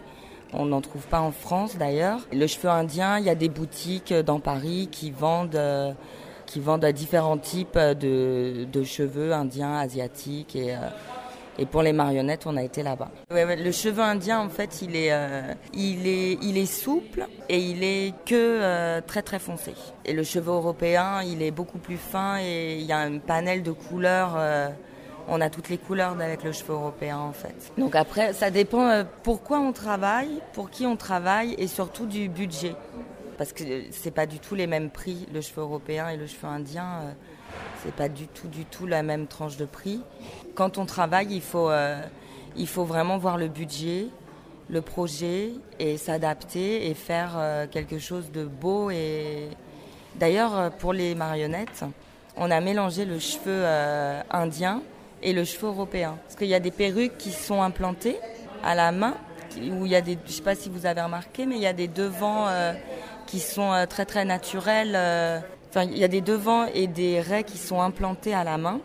On 0.55 0.65
n'en 0.65 0.81
trouve 0.81 1.07
pas 1.07 1.21
en 1.21 1.31
France 1.31 1.77
d'ailleurs. 1.77 2.21
Le 2.33 2.47
cheveu 2.47 2.71
indien, 2.71 3.19
il 3.19 3.27
y 3.27 3.31
a 3.31 3.35
des 3.35 3.51
boutiques 3.51 4.15
dans 4.15 4.41
Paris 4.41 4.89
qui 4.91 5.11
vendent 5.11 5.55
euh, 5.57 5.93
différents 6.93 7.39
types 7.39 7.79
de, 7.79 8.65
de 8.65 8.83
cheveux 8.83 9.33
indiens, 9.33 9.77
asiatiques 9.77 10.57
et 10.57 10.75
et 11.61 11.67
pour 11.67 11.83
les 11.83 11.93
marionnettes, 11.93 12.47
on 12.47 12.57
a 12.57 12.63
été 12.63 12.83
là-bas. 12.83 13.11
le 13.31 13.71
cheveu 13.71 14.03
indien, 14.03 14.41
en 14.41 14.49
fait, 14.49 14.81
il 14.81 14.97
est, 14.97 15.13
euh, 15.13 15.53
il 15.75 16.09
est, 16.09 16.39
il 16.43 16.57
est 16.57 16.65
souple 16.65 17.27
et 17.51 17.59
il 17.59 17.85
est 17.85 18.15
que 18.25 18.35
euh, 18.35 19.03
très 19.07 19.21
très 19.21 19.39
foncé. 19.39 19.75
Et 20.07 20.15
le 20.15 20.23
cheveu 20.25 20.53
européen, 20.53 21.23
il 21.23 21.43
est 21.43 21.51
beaucoup 21.51 21.77
plus 21.77 21.99
fin 21.99 22.39
et 22.41 22.79
il 22.79 22.87
y 22.87 22.93
a 22.93 22.99
un 22.99 23.19
panel 23.19 23.63
de 23.63 23.73
couleurs. 23.73 24.37
Euh, 24.39 24.71
on 25.29 25.43
a 25.43 25.51
toutes 25.51 25.69
les 25.69 25.77
couleurs 25.77 26.17
avec 26.19 26.43
le 26.45 26.53
cheveu 26.53 26.73
européen 26.73 27.19
en 27.19 27.33
fait. 27.33 27.55
Donc 27.77 27.95
après, 27.95 28.33
ça 28.33 28.51
dépend 28.51 29.05
pourquoi 29.23 29.61
on 29.61 29.73
travaille, 29.73 30.41
pour 30.55 30.71
qui 30.71 30.87
on 30.87 30.97
travaille 30.97 31.55
et 31.59 31.67
surtout 31.67 32.07
du 32.07 32.31
budget. 32.31 32.75
Parce 33.37 33.53
que 33.53 33.65
c'est 33.91 34.11
pas 34.11 34.27
du 34.27 34.39
tout 34.39 34.55
les 34.55 34.67
mêmes 34.67 34.89
prix, 34.89 35.27
le 35.33 35.43
cheveu 35.43 35.61
européen 35.61 36.09
et 36.09 36.17
le 36.17 36.27
cheveu 36.27 36.49
indien. 36.49 37.15
C'est 37.83 37.95
pas 37.95 38.09
du 38.09 38.27
tout, 38.27 38.49
du 38.49 38.67
tout 38.67 38.87
la 38.87 39.03
même 39.03 39.27
tranche 39.27 39.57
de 39.57 39.65
prix. 39.65 40.03
Quand 40.55 40.77
on 40.77 40.85
travaille, 40.85 41.29
il 41.31 41.41
faut, 41.41 41.71
euh, 41.71 42.03
il 42.57 42.69
faut 42.69 42.85
vraiment 42.85 43.17
voir 43.17 43.39
le 43.39 43.49
budget, 43.49 44.07
le 44.69 44.83
projet 44.83 45.53
et 45.79 45.97
s'adapter 45.97 46.91
et 46.91 46.95
faire 46.95 47.33
euh, 47.37 47.67
quelque 47.67 47.99
chose 47.99 48.31
de 48.33 48.45
beau. 48.45 48.91
Et 48.91 49.49
d'ailleurs, 50.17 50.59
euh, 50.59 50.71
pour 50.71 50.93
les 50.93 51.15
marionnettes, 51.15 51.85
on 52.37 52.51
a 52.51 52.61
mélangé 52.61 53.07
le 53.07 53.19
cheveu 53.19 53.65
indien 54.31 54.83
et 55.23 55.33
le 55.33 55.45
cheveu 55.45 55.69
européen. 55.69 56.19
Parce 56.23 56.37
qu'il 56.37 56.49
y 56.49 56.55
a 56.55 56.61
des 56.61 56.71
perruques 56.71 57.17
qui 57.19 57.33
sont 57.33 57.63
implantées 57.63 58.17
à 58.63 58.75
la 58.75 58.93
main, 58.93 59.15
où 59.57 59.85
il 59.85 59.93
y 59.93 59.97
a 59.97 60.01
des, 60.01 60.17
je 60.27 60.33
sais 60.33 60.43
pas 60.43 60.55
si 60.55 60.69
vous 60.69 60.87
avez 60.87 61.03
remarqué, 61.03 61.45
mais 61.45 61.57
il 61.57 61.63
y 61.63 61.67
a 61.67 61.73
des 61.73 61.89
devants 61.89 62.47
qui 63.27 63.41
sont 63.41 63.85
très 63.91 64.07
très 64.07 64.25
naturels 64.25 65.43
Enfin, 65.71 65.85
il 65.85 65.99
y 65.99 66.03
a 66.03 66.09
des 66.09 66.21
devants 66.21 66.67
et 66.75 66.89
des 66.89 67.21
raies 67.21 67.45
qui 67.45 67.57
sont 67.57 67.81
implantés 67.81 68.35
à 68.35 68.43
la 68.43 68.59
main. 68.59 68.81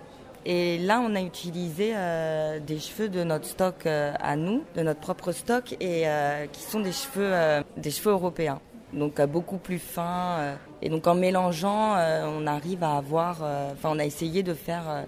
Et 0.45 0.77
là, 0.77 1.01
on 1.03 1.15
a 1.15 1.21
utilisé 1.21 1.93
euh, 1.95 2.59
des 2.59 2.77
cheveux 2.77 3.09
de 3.09 3.23
notre 3.23 3.45
stock 3.45 3.87
euh, 3.87 4.13
à 4.19 4.35
nous, 4.35 4.63
de 4.75 4.83
notre 4.83 4.99
propre 4.99 5.31
stock, 5.31 5.75
et 5.79 6.07
euh, 6.07 6.45
qui 6.45 6.61
sont 6.61 6.81
des 6.81 6.91
cheveux, 6.91 7.63
des 7.75 7.89
cheveux 7.89 8.11
européens. 8.11 8.61
Donc 8.93 9.19
beaucoup 9.23 9.57
plus 9.57 9.79
fins. 9.79 10.57
et 10.81 10.89
donc 10.89 11.07
en 11.07 11.15
mélangeant, 11.15 11.95
on 12.23 12.45
arrive 12.45 12.83
à 12.83 12.97
avoir. 12.97 13.41
Enfin, 13.73 13.89
on 13.91 13.99
a 13.99 14.05
essayé 14.05 14.43
de 14.43 14.53
faire 14.53 15.05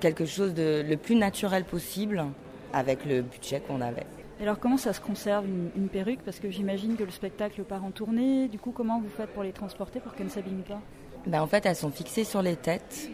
quelque 0.00 0.24
chose 0.24 0.54
de 0.54 0.82
le 0.88 0.96
plus 0.96 1.16
naturel 1.16 1.64
possible 1.64 2.24
avec 2.72 3.04
le 3.04 3.20
budget 3.20 3.60
qu'on 3.60 3.80
avait 3.80 4.06
alors 4.44 4.58
comment 4.58 4.76
ça 4.76 4.92
se 4.92 5.00
conserve 5.00 5.46
une, 5.46 5.88
perruque? 5.88 6.20
Parce 6.22 6.38
que 6.38 6.50
j'imagine 6.50 6.96
que 6.96 7.02
le 7.02 7.10
spectacle 7.10 7.64
part 7.64 7.82
en 7.82 7.90
tournée. 7.90 8.46
Du 8.48 8.58
coup, 8.58 8.72
comment 8.72 9.00
vous 9.00 9.08
faites 9.08 9.30
pour 9.30 9.42
les 9.42 9.52
transporter 9.52 10.00
pour 10.00 10.14
qu'elles 10.14 10.26
ne 10.26 10.30
s'abîment 10.30 10.62
pas? 10.62 10.82
Ben, 11.26 11.40
En 11.40 11.46
fait, 11.46 11.64
elles 11.64 11.76
sont 11.76 11.90
fixées 11.90 12.24
sur 12.24 12.42
les 12.42 12.56
têtes. 12.56 13.08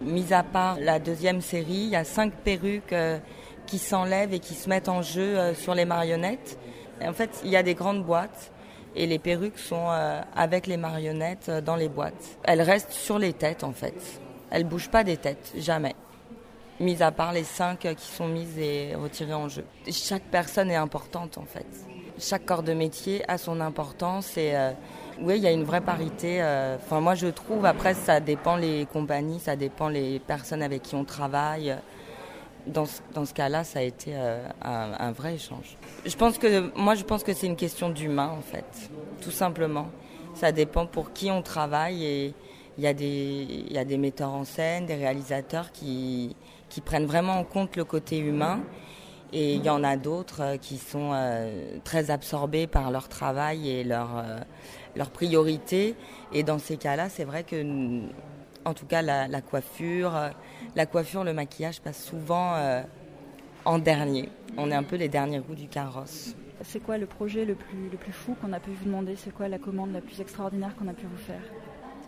Mis 0.00 0.32
à 0.32 0.42
part 0.42 0.80
la 0.80 0.98
deuxième 0.98 1.40
série, 1.40 1.84
il 1.84 1.90
y 1.90 1.94
a 1.94 2.02
cinq 2.02 2.32
perruques 2.32 2.92
euh, 2.92 3.20
qui 3.66 3.78
s'enlèvent 3.78 4.34
et 4.34 4.40
qui 4.40 4.54
se 4.54 4.68
mettent 4.68 4.88
en 4.88 5.02
jeu 5.02 5.38
euh, 5.38 5.54
sur 5.54 5.72
les 5.72 5.84
marionnettes. 5.84 6.58
en 7.00 7.12
fait, 7.12 7.40
il 7.44 7.50
y 7.50 7.56
a 7.56 7.62
des 7.62 7.74
grandes 7.74 8.04
boîtes 8.04 8.50
et 8.96 9.06
les 9.06 9.20
perruques 9.20 9.58
sont 9.58 9.86
euh, 9.90 10.20
avec 10.34 10.66
les 10.66 10.76
marionnettes 10.76 11.48
dans 11.64 11.76
les 11.76 11.88
boîtes. 11.88 12.38
Elles 12.42 12.62
restent 12.62 12.90
sur 12.90 13.20
les 13.20 13.34
têtes 13.34 13.62
en 13.62 13.72
fait. 13.72 14.20
Elles 14.50 14.64
bougent 14.64 14.90
pas 14.90 15.04
des 15.04 15.16
têtes, 15.16 15.52
jamais. 15.56 15.94
Mis 16.80 17.02
à 17.02 17.10
part 17.10 17.32
les 17.32 17.44
cinq 17.44 17.80
qui 17.80 18.06
sont 18.06 18.28
mises 18.28 18.58
et 18.58 18.94
retirées 18.94 19.34
en 19.34 19.48
jeu. 19.48 19.64
Chaque 19.90 20.24
personne 20.24 20.70
est 20.70 20.76
importante 20.76 21.38
en 21.38 21.44
fait. 21.44 21.66
Chaque 22.18 22.46
corps 22.46 22.62
de 22.62 22.72
métier 22.72 23.22
a 23.28 23.38
son 23.38 23.60
importance 23.60 24.36
et 24.36 24.54
euh, 24.54 24.72
oui, 25.20 25.36
il 25.36 25.42
y 25.42 25.46
a 25.46 25.52
une 25.52 25.64
vraie 25.64 25.80
parité. 25.80 26.40
Euh, 26.40 26.76
enfin, 26.76 27.00
moi 27.00 27.14
je 27.14 27.26
trouve, 27.26 27.64
après 27.66 27.94
ça 27.94 28.20
dépend 28.20 28.56
les 28.56 28.86
compagnies, 28.86 29.40
ça 29.40 29.56
dépend 29.56 29.88
les 29.88 30.18
personnes 30.18 30.62
avec 30.62 30.82
qui 30.82 30.94
on 30.94 31.04
travaille. 31.04 31.76
Dans 32.66 32.84
ce, 32.84 33.00
dans 33.14 33.24
ce 33.24 33.32
cas-là, 33.32 33.62
ça 33.62 33.78
a 33.78 33.82
été 33.82 34.10
euh, 34.14 34.44
un, 34.60 34.92
un, 34.98 35.12
vrai 35.12 35.34
échange. 35.34 35.76
Je 36.04 36.16
pense 36.16 36.36
que, 36.36 36.76
moi 36.76 36.96
je 36.96 37.04
pense 37.04 37.22
que 37.22 37.32
c'est 37.32 37.46
une 37.46 37.54
question 37.54 37.90
d'humain 37.90 38.34
en 38.36 38.42
fait, 38.42 38.90
tout 39.20 39.30
simplement. 39.30 39.86
Ça 40.34 40.50
dépend 40.50 40.84
pour 40.86 41.12
qui 41.12 41.30
on 41.30 41.42
travaille 41.42 42.04
et 42.04 42.34
il 42.76 42.84
y, 42.84 42.86
a 42.86 42.92
des, 42.92 43.46
il 43.68 43.72
y 43.72 43.78
a 43.78 43.84
des 43.84 43.96
metteurs 43.96 44.32
en 44.32 44.44
scène, 44.44 44.86
des 44.86 44.96
réalisateurs 44.96 45.72
qui, 45.72 46.36
qui 46.76 46.82
prennent 46.82 47.06
vraiment 47.06 47.38
en 47.38 47.44
compte 47.44 47.74
le 47.74 47.84
côté 47.84 48.18
humain. 48.18 48.60
Et 49.32 49.54
il 49.54 49.64
y 49.64 49.70
en 49.70 49.82
a 49.82 49.96
d'autres 49.96 50.42
euh, 50.42 50.56
qui 50.58 50.76
sont 50.76 51.12
euh, 51.14 51.78
très 51.84 52.10
absorbés 52.10 52.66
par 52.66 52.90
leur 52.90 53.08
travail 53.08 53.70
et 53.70 53.82
leur, 53.82 54.18
euh, 54.18 54.40
leur 54.94 55.08
priorité. 55.08 55.94
Et 56.34 56.42
dans 56.42 56.58
ces 56.58 56.76
cas-là, 56.76 57.08
c'est 57.08 57.24
vrai 57.24 57.44
que, 57.44 58.02
en 58.66 58.74
tout 58.74 58.84
cas, 58.84 59.00
la, 59.00 59.26
la, 59.26 59.40
coiffure, 59.40 60.12
la 60.74 60.84
coiffure, 60.84 61.24
le 61.24 61.32
maquillage 61.32 61.80
passe 61.80 62.04
souvent 62.04 62.54
en 63.64 63.78
dernier. 63.78 64.28
On 64.58 64.70
est 64.70 64.74
un 64.74 64.82
peu 64.82 64.96
les 64.96 65.08
derniers 65.08 65.38
roues 65.38 65.54
du 65.54 65.68
carrosse. 65.68 66.36
C'est 66.62 66.80
quoi 66.80 66.98
le 66.98 67.06
projet 67.06 67.46
le 67.46 67.54
plus, 67.54 67.88
le 67.90 67.96
plus 67.96 68.12
fou 68.12 68.36
qu'on 68.38 68.52
a 68.52 68.60
pu 68.60 68.72
vous 68.72 68.84
demander? 68.84 69.16
C'est 69.16 69.32
quoi 69.32 69.48
la 69.48 69.58
commande 69.58 69.94
la 69.94 70.02
plus 70.02 70.20
extraordinaire 70.20 70.76
qu'on 70.76 70.88
a 70.88 70.94
pu 70.94 71.06
vous 71.06 71.24
faire? 71.24 71.42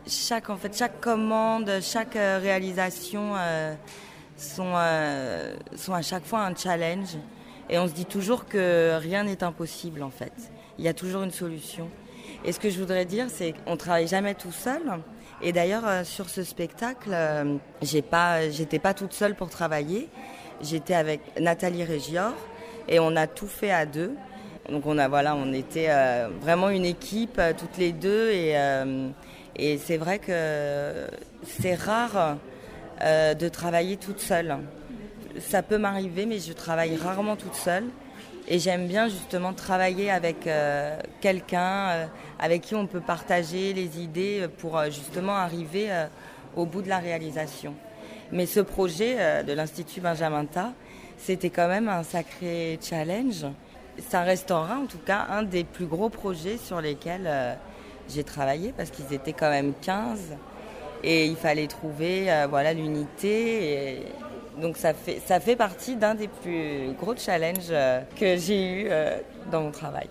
Chaque, 0.06 0.50
en 0.50 0.56
fait, 0.56 0.76
chaque 0.76 1.00
commande, 1.00 1.70
chaque 1.80 2.14
réalisation 2.14 3.34
euh, 3.36 3.74
sont, 4.40 4.72
euh, 4.74 5.54
sont 5.76 5.94
à 5.94 6.02
chaque 6.02 6.24
fois 6.24 6.44
un 6.44 6.54
challenge. 6.54 7.16
Et 7.70 7.78
on 7.78 7.86
se 7.86 7.92
dit 7.92 8.06
toujours 8.06 8.46
que 8.46 8.96
rien 8.98 9.24
n'est 9.24 9.44
impossible, 9.44 10.02
en 10.02 10.10
fait. 10.10 10.32
Il 10.78 10.84
y 10.84 10.88
a 10.88 10.94
toujours 10.94 11.22
une 11.22 11.30
solution. 11.30 11.88
Et 12.44 12.52
ce 12.52 12.60
que 12.60 12.70
je 12.70 12.78
voudrais 12.78 13.04
dire, 13.04 13.26
c'est 13.28 13.52
qu'on 13.52 13.72
ne 13.72 13.76
travaille 13.76 14.08
jamais 14.08 14.34
tout 14.34 14.52
seul. 14.52 14.82
Et 15.42 15.52
d'ailleurs, 15.52 15.86
euh, 15.86 16.04
sur 16.04 16.28
ce 16.28 16.42
spectacle, 16.42 17.10
euh, 17.12 17.56
j'ai 17.82 18.02
pas, 18.02 18.48
j'étais 18.48 18.78
pas 18.78 18.94
toute 18.94 19.12
seule 19.12 19.34
pour 19.34 19.50
travailler. 19.50 20.08
J'étais 20.62 20.94
avec 20.94 21.20
Nathalie 21.38 21.84
Régior 21.84 22.32
et 22.88 22.98
on 22.98 23.14
a 23.16 23.26
tout 23.26 23.46
fait 23.46 23.70
à 23.70 23.86
deux. 23.86 24.14
Donc 24.68 24.86
on 24.86 24.98
a 24.98 25.08
voilà, 25.08 25.34
on 25.36 25.52
était 25.52 25.88
vraiment 26.42 26.68
une 26.68 26.84
équipe 26.84 27.40
toutes 27.56 27.78
les 27.78 27.92
deux 27.92 28.30
et, 28.30 28.54
et 29.56 29.78
c'est 29.78 29.96
vrai 29.96 30.18
que 30.18 31.06
c'est 31.46 31.74
rare 31.74 32.36
de 33.00 33.48
travailler 33.48 33.96
toute 33.96 34.20
seule. 34.20 34.58
Ça 35.40 35.62
peut 35.62 35.78
m'arriver, 35.78 36.26
mais 36.26 36.38
je 36.38 36.52
travaille 36.52 36.96
rarement 36.96 37.36
toute 37.36 37.54
seule. 37.54 37.84
Et 38.50 38.58
j'aime 38.58 38.86
bien 38.86 39.08
justement 39.08 39.52
travailler 39.52 40.10
avec 40.10 40.46
euh, 40.46 40.98
quelqu'un 41.20 41.88
euh, 41.90 42.06
avec 42.38 42.62
qui 42.62 42.74
on 42.74 42.86
peut 42.86 43.02
partager 43.02 43.74
les 43.74 44.00
idées 44.00 44.46
pour 44.56 44.78
euh, 44.78 44.86
justement 44.86 45.34
arriver 45.34 45.90
au 46.56 46.64
bout 46.64 46.80
de 46.80 46.88
la 46.88 46.98
réalisation. 46.98 47.74
Mais 48.32 48.46
ce 48.46 48.60
projet 48.60 49.44
de 49.44 49.52
l'Institut 49.52 50.00
Benjamin 50.00 50.46
Ta, 50.46 50.72
c'était 51.18 51.50
quand 51.50 51.68
même 51.68 51.88
un 51.88 52.02
sacré 52.02 52.78
challenge. 52.82 53.44
Ça 54.08 54.22
restera 54.22 54.78
en 54.78 54.86
tout 54.86 54.98
cas 54.98 55.26
un 55.30 55.42
des 55.42 55.64
plus 55.64 55.86
gros 55.86 56.08
projets 56.08 56.56
sur 56.56 56.80
lesquels 56.80 57.30
j'ai 58.08 58.24
travaillé 58.24 58.72
parce 58.76 58.90
qu'ils 58.90 59.12
étaient 59.12 59.32
quand 59.32 59.50
même 59.50 59.74
15 59.82 60.36
et 61.04 61.26
il 61.26 61.36
fallait 61.36 61.66
trouver 61.66 62.26
voilà 62.48 62.72
l'unité 62.72 63.72
et 63.72 64.02
donc 64.60 64.76
ça 64.76 64.92
fait, 64.92 65.20
ça 65.24 65.38
fait 65.38 65.56
partie 65.56 65.96
d'un 65.96 66.14
des 66.14 66.28
plus 66.28 66.92
gros 66.98 67.14
challenges 67.16 67.72
que 68.16 68.36
j'ai 68.36 68.82
eu 68.82 68.90
dans 69.52 69.62
mon 69.62 69.70
travail. 69.70 70.08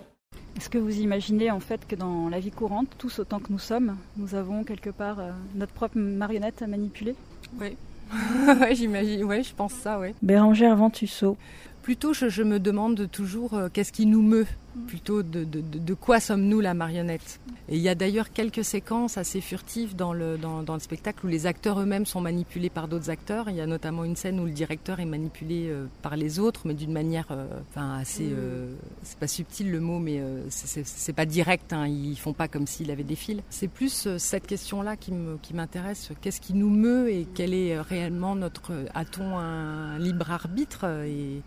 Est-ce 0.55 0.69
que 0.69 0.77
vous 0.77 0.99
imaginez 0.99 1.51
en 1.51 1.59
fait 1.59 1.85
que 1.87 1.95
dans 1.95 2.29
la 2.29 2.39
vie 2.39 2.51
courante, 2.51 2.87
tous 2.97 3.19
autant 3.19 3.39
que 3.39 3.51
nous 3.51 3.59
sommes, 3.59 3.97
nous 4.15 4.35
avons 4.35 4.63
quelque 4.63 4.89
part 4.89 5.17
notre 5.55 5.73
propre 5.73 5.97
marionnette 5.97 6.61
à 6.61 6.67
manipuler? 6.67 7.15
Oui. 7.59 7.75
ouais, 8.59 8.75
j'imagine, 8.75 9.23
ouais, 9.23 9.43
je 9.43 9.53
pense 9.53 9.73
ça, 9.73 9.99
oui. 9.99 10.13
Bérangère 10.21 10.75
Ventusseau. 10.75 11.37
Plutôt, 11.83 12.13
je, 12.13 12.29
je, 12.29 12.43
me 12.43 12.59
demande 12.59 13.09
toujours 13.11 13.53
euh, 13.53 13.69
qu'est-ce 13.71 13.91
qui 13.91 14.05
nous 14.05 14.21
meut, 14.21 14.47
plutôt 14.87 15.23
de, 15.23 15.43
de, 15.43 15.61
de, 15.61 15.79
de 15.79 15.93
quoi 15.93 16.19
sommes-nous 16.19 16.59
la 16.59 16.73
marionnette. 16.73 17.39
Et 17.69 17.75
il 17.75 17.81
y 17.81 17.89
a 17.89 17.95
d'ailleurs 17.95 18.31
quelques 18.31 18.63
séquences 18.63 19.17
assez 19.17 19.41
furtives 19.41 19.95
dans 19.95 20.13
le, 20.13 20.37
dans, 20.37 20.63
dans 20.63 20.73
le 20.73 20.79
spectacle 20.79 21.25
où 21.25 21.27
les 21.27 21.45
acteurs 21.45 21.79
eux-mêmes 21.79 22.05
sont 22.05 22.21
manipulés 22.21 22.69
par 22.69 22.87
d'autres 22.87 23.09
acteurs. 23.09 23.49
Il 23.49 23.55
y 23.55 23.61
a 23.61 23.65
notamment 23.65 24.03
une 24.03 24.15
scène 24.15 24.39
où 24.39 24.45
le 24.45 24.51
directeur 24.51 24.99
est 24.99 25.05
manipulé 25.05 25.67
euh, 25.67 25.85
par 26.01 26.15
les 26.15 26.39
autres, 26.39 26.61
mais 26.65 26.73
d'une 26.73 26.93
manière, 26.93 27.27
euh, 27.31 27.47
enfin 27.69 27.97
assez, 27.97 28.29
euh, 28.31 28.73
c'est 29.03 29.19
pas 29.19 29.27
subtil 29.27 29.71
le 29.71 29.79
mot, 29.79 29.99
mais 29.99 30.19
euh, 30.19 30.43
c'est 30.49 31.13
pas 31.13 31.25
direct. 31.25 31.73
Hein, 31.73 31.87
ils 31.87 32.17
font 32.17 32.33
pas 32.33 32.47
comme 32.47 32.67
s'il 32.67 32.91
avait 32.91 33.03
des 33.03 33.15
fils. 33.15 33.41
C'est 33.49 33.67
plus 33.67 34.07
cette 34.17 34.47
question-là 34.47 34.95
qui 34.95 35.53
m'intéresse. 35.53 36.11
Qu'est-ce 36.21 36.39
qui 36.39 36.53
nous 36.53 36.69
meut 36.69 37.09
et 37.09 37.27
quel 37.33 37.53
est 37.53 37.79
réellement 37.79 38.35
notre, 38.35 38.71
a-t-on 38.93 39.37
un 39.37 39.99
libre 39.99 40.31
arbitre 40.31 40.85
et 41.05 41.41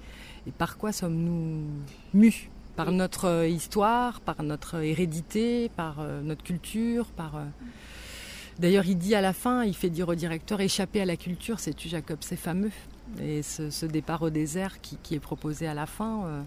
et 0.46 0.52
par 0.52 0.78
quoi 0.78 0.90
sommes-nous 0.90 1.66
mus? 2.14 2.50
Par 2.84 2.92
notre 2.92 3.46
histoire, 3.46 4.20
par 4.20 4.42
notre 4.42 4.82
hérédité, 4.82 5.70
par 5.76 5.96
notre 6.22 6.42
culture, 6.42 7.06
par... 7.06 7.32
D'ailleurs, 8.58 8.86
il 8.86 8.96
dit 8.96 9.14
à 9.14 9.20
la 9.20 9.34
fin, 9.34 9.64
il 9.64 9.74
fait 9.74 9.90
dire 9.90 10.08
au 10.08 10.14
directeur, 10.14 10.60
échapper 10.60 11.02
à 11.02 11.04
la 11.04 11.16
culture, 11.16 11.60
c'est 11.60 11.74
tu 11.74 11.88
Jacob, 11.88 12.18
c'est 12.20 12.36
fameux. 12.36 12.70
Et 13.20 13.42
ce, 13.42 13.86
départ 13.86 14.22
au 14.22 14.30
désert 14.30 14.80
qui, 14.80 15.14
est 15.14 15.20
proposé 15.20 15.66
à 15.66 15.74
la 15.74 15.86
fin, 15.86 16.24
euh, 16.24 16.42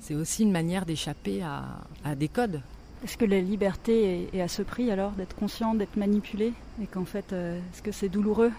c'est 0.00 0.14
aussi 0.14 0.42
une 0.42 0.52
manière 0.52 0.86
d'échapper 0.86 1.42
à, 1.42 2.14
des 2.16 2.28
codes. 2.28 2.62
Est-ce 3.02 3.16
que 3.16 3.24
la 3.24 3.40
liberté 3.40 4.28
est, 4.32 4.42
à 4.42 4.48
ce 4.48 4.60
prix 4.60 4.90
alors, 4.90 5.12
d'être 5.12 5.34
conscient, 5.34 5.74
d'être 5.74 5.96
manipulé 5.96 6.52
Et 6.82 6.86
qu'en 6.86 7.06
fait, 7.06 7.32
euh, 7.32 7.58
est-ce 7.72 7.80
que 7.80 7.92
c'est 7.92 8.10
douloureux 8.10 8.52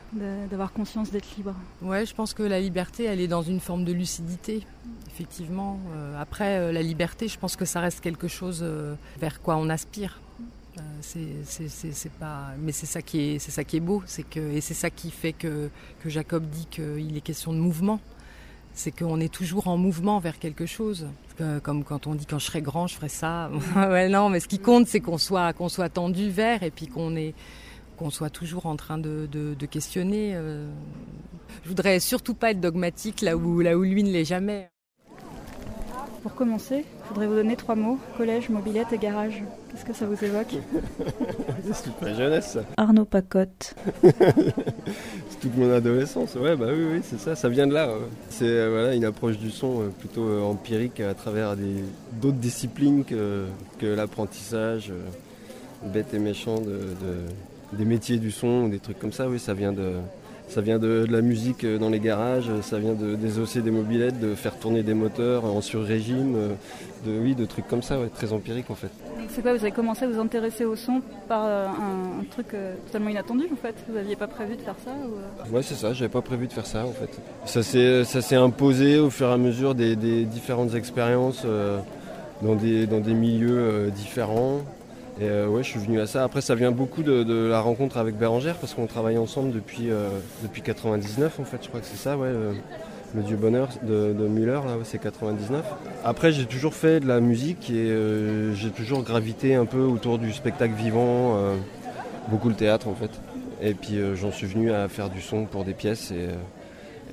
d'avoir 0.49 0.73
conscience 0.73 1.11
d'être 1.11 1.27
libre? 1.37 1.53
Ouais, 1.81 2.07
je 2.07 2.15
pense 2.15 2.33
que 2.33 2.41
la 2.41 2.59
liberté, 2.59 3.03
elle 3.03 3.21
est 3.21 3.27
dans 3.27 3.43
une 3.43 3.59
forme 3.59 3.85
de 3.85 3.93
lucidité, 3.93 4.65
effectivement. 5.07 5.79
Euh, 5.95 6.19
après, 6.19 6.57
euh, 6.57 6.71
la 6.71 6.81
liberté, 6.81 7.27
je 7.27 7.37
pense 7.37 7.55
que 7.55 7.65
ça 7.65 7.81
reste 7.81 7.99
quelque 8.01 8.27
chose 8.27 8.65
vers 9.19 9.41
quoi 9.41 9.57
on 9.57 9.69
aspire. 9.69 10.19
c'est 11.01 12.11
pas, 12.19 12.47
mais 12.59 12.71
c'est 12.71 12.87
ça 12.87 13.03
qui 13.03 13.19
est, 13.19 13.39
c'est 13.39 13.51
ça 13.51 13.63
qui 13.63 13.77
est 13.77 13.81
beau, 13.81 14.01
c'est 14.07 14.27
que 14.27 14.39
et 14.39 14.61
c'est 14.61 14.73
ça 14.73 14.89
qui 14.89 15.11
fait 15.11 15.33
que 15.33 15.69
que 16.03 16.09
Jacob 16.09 16.43
dit 16.45 16.65
qu'il 16.65 17.15
est 17.15 17.21
question 17.21 17.53
de 17.53 17.59
mouvement 17.59 17.99
c'est 18.73 18.91
qu'on 18.91 19.19
est 19.19 19.33
toujours 19.33 19.67
en 19.67 19.77
mouvement 19.77 20.19
vers 20.19 20.39
quelque 20.39 20.65
chose. 20.65 21.07
Comme 21.63 21.83
quand 21.83 22.05
on 22.05 22.13
dit 22.13 22.27
quand 22.27 22.37
je 22.37 22.45
serai 22.45 22.61
grand, 22.61 22.85
je 22.85 22.95
ferai 22.95 23.09
ça. 23.09 23.49
ouais, 23.75 24.09
non, 24.09 24.29
mais 24.29 24.39
ce 24.39 24.47
qui 24.47 24.59
compte, 24.59 24.87
c'est 24.87 24.99
qu'on 24.99 25.17
soit, 25.17 25.53
qu'on 25.53 25.69
soit 25.69 25.89
tendu 25.89 26.29
vers 26.29 26.61
et 26.61 26.69
puis 26.69 26.87
qu'on 26.87 27.15
est 27.15 27.33
qu'on 27.97 28.09
soit 28.09 28.31
toujours 28.31 28.65
en 28.65 28.75
train 28.75 28.97
de, 28.97 29.27
de, 29.31 29.53
de 29.53 29.65
questionner. 29.67 30.31
Euh... 30.33 30.71
Je 31.63 31.69
voudrais 31.69 31.99
surtout 31.99 32.33
pas 32.33 32.51
être 32.51 32.59
dogmatique 32.59 33.21
là 33.21 33.37
où, 33.37 33.59
là 33.59 33.77
où 33.77 33.83
lui 33.83 34.03
ne 34.03 34.11
l'est 34.11 34.25
jamais. 34.25 34.69
Pour 36.21 36.35
commencer, 36.35 36.85
je 37.03 37.09
voudrais 37.09 37.25
vous 37.25 37.33
donner 37.33 37.55
trois 37.55 37.73
mots 37.75 37.97
collège, 38.15 38.49
mobilette 38.49 38.93
et 38.93 38.99
garage. 38.99 39.43
Qu'est-ce 39.71 39.85
que 39.85 39.93
ça 39.93 40.05
vous 40.05 40.23
évoque 40.23 40.53
C'est 41.73 41.83
toute 41.83 42.01
ma 42.01 42.13
jeunesse. 42.13 42.51
Ça. 42.51 42.59
Arnaud 42.77 43.05
Pacotte. 43.05 43.73
c'est 44.03 45.39
toute 45.41 45.57
mon 45.57 45.71
adolescence. 45.73 46.35
Ouais, 46.35 46.55
bah 46.55 46.67
oui, 46.69 46.85
oui, 46.93 47.01
c'est 47.03 47.19
ça. 47.19 47.35
Ça 47.35 47.49
vient 47.49 47.65
de 47.65 47.73
là. 47.73 47.87
Ouais. 47.87 48.03
C'est 48.29 48.45
euh, 48.45 48.69
voilà 48.69 48.93
une 48.93 49.05
approche 49.05 49.39
du 49.39 49.49
son 49.49 49.81
euh, 49.81 49.87
plutôt 49.87 50.27
euh, 50.27 50.43
empirique 50.43 50.99
à 50.99 51.15
travers 51.15 51.55
d'autres 52.21 52.37
disciplines 52.37 53.03
que, 53.03 53.45
que 53.79 53.87
l'apprentissage 53.87 54.91
euh, 54.91 55.87
bête 55.87 56.13
et 56.13 56.19
méchant 56.19 56.59
de, 56.59 56.65
de, 56.71 57.77
des 57.77 57.85
métiers 57.85 58.17
du 58.17 58.29
son 58.29 58.65
ou 58.65 58.69
des 58.69 58.79
trucs 58.79 58.99
comme 58.99 59.13
ça. 59.13 59.27
Oui, 59.27 59.39
ça 59.39 59.55
vient 59.55 59.73
de 59.73 59.93
ça 60.51 60.61
vient 60.61 60.77
de, 60.77 61.05
de, 61.07 61.11
la 61.11 61.21
musique 61.21 61.65
dans 61.65 61.89
les 61.89 61.99
garages, 61.99 62.51
ça 62.61 62.77
vient 62.77 62.93
de 62.93 63.15
désosser 63.15 63.61
des 63.61 63.71
mobilettes, 63.71 64.19
de 64.19 64.35
faire 64.35 64.55
tourner 64.57 64.83
des 64.83 64.93
moteurs 64.93 65.45
en 65.45 65.61
sur-régime, 65.61 66.35
de, 67.05 67.19
oui, 67.19 67.35
de 67.35 67.45
trucs 67.45 67.67
comme 67.67 67.81
ça, 67.81 67.99
ouais, 67.99 68.09
très 68.13 68.33
empirique 68.33 68.69
en 68.69 68.75
fait. 68.75 68.89
C'est 69.29 69.41
quoi, 69.41 69.53
vous 69.53 69.61
avez 69.63 69.71
commencé 69.71 70.03
à 70.03 70.07
vous 70.09 70.19
intéresser 70.19 70.65
au 70.65 70.75
son 70.75 71.01
par 71.27 71.45
euh, 71.45 71.67
un, 71.67 72.21
un, 72.21 72.23
truc 72.29 72.47
euh, 72.53 72.75
totalement 72.87 73.09
inattendu 73.09 73.45
en 73.51 73.55
fait? 73.55 73.75
Vous 73.87 73.95
n'aviez 73.95 74.15
pas 74.15 74.27
prévu 74.27 74.57
de 74.57 74.61
faire 74.61 74.75
ça 74.83 74.91
ou... 74.91 75.15
Euh? 75.15 75.55
Ouais, 75.55 75.63
c'est 75.63 75.75
ça, 75.75 75.93
j'avais 75.93 76.09
pas 76.09 76.21
prévu 76.21 76.47
de 76.47 76.53
faire 76.53 76.65
ça 76.65 76.85
en 76.85 76.91
fait. 76.91 77.09
Ça 77.45 77.63
s'est 78.21 78.35
imposé 78.35 78.99
au 78.99 79.09
fur 79.09 79.29
et 79.29 79.33
à 79.33 79.37
mesure 79.37 79.73
des, 79.73 79.95
des 79.95 80.25
différentes 80.25 80.75
expériences 80.75 81.43
euh, 81.45 81.79
dans, 82.41 82.55
des, 82.55 82.87
dans 82.87 82.99
des 82.99 83.13
milieux 83.13 83.57
euh, 83.57 83.89
différents. 83.89 84.61
Et 85.19 85.25
euh, 85.25 85.47
ouais, 85.47 85.63
je 85.63 85.69
suis 85.69 85.79
venu 85.79 85.99
à 85.99 86.07
ça. 86.07 86.23
Après, 86.23 86.41
ça 86.41 86.55
vient 86.55 86.71
beaucoup 86.71 87.03
de, 87.03 87.47
la 87.47 87.59
rencontre 87.59 87.97
avec 87.97 88.17
Bérangère 88.17 88.55
parce 88.55 88.73
qu'on 88.73 88.87
travaille 88.87 89.17
ensemble 89.17 89.51
depuis, 89.51 89.91
euh, 89.91 90.09
depuis 90.41 90.61
99 90.61 91.39
en 91.39 91.43
fait. 91.43 91.57
Je 91.61 91.67
crois 91.67 91.81
que 91.81 91.85
c'est 91.85 91.97
ça, 91.97 92.17
ouais. 92.17 92.29
Le, 92.29 92.53
le, 93.15 93.23
Dieu 93.23 93.35
Bonheur 93.35 93.67
de, 93.83 94.13
de 94.13 94.45
là, 94.45 94.61
c'est 94.83 95.01
99. 95.01 95.63
Après, 96.05 96.31
j'ai 96.31 96.45
toujours 96.45 96.73
fait 96.73 97.01
de 97.01 97.07
la 97.07 97.19
musique 97.19 97.69
et 97.69 97.89
euh, 97.89 98.53
j'ai 98.53 98.69
toujours 98.69 99.03
gravité 99.03 99.55
un 99.55 99.65
peu 99.65 99.81
autour 99.81 100.17
du 100.17 100.31
spectacle 100.31 100.73
vivant, 100.75 101.35
euh, 101.35 101.55
beaucoup 102.29 102.47
le 102.47 102.55
théâtre 102.55 102.87
en 102.87 102.95
fait. 102.95 103.11
Et 103.61 103.73
puis 103.75 103.99
j'en 104.15 104.31
suis 104.31 104.47
venu 104.47 104.71
à 104.71 104.87
faire 104.87 105.09
du 105.11 105.21
son 105.21 105.45
pour 105.45 105.65
des 105.65 105.73
pièces 105.73 106.11
et, 106.11 106.29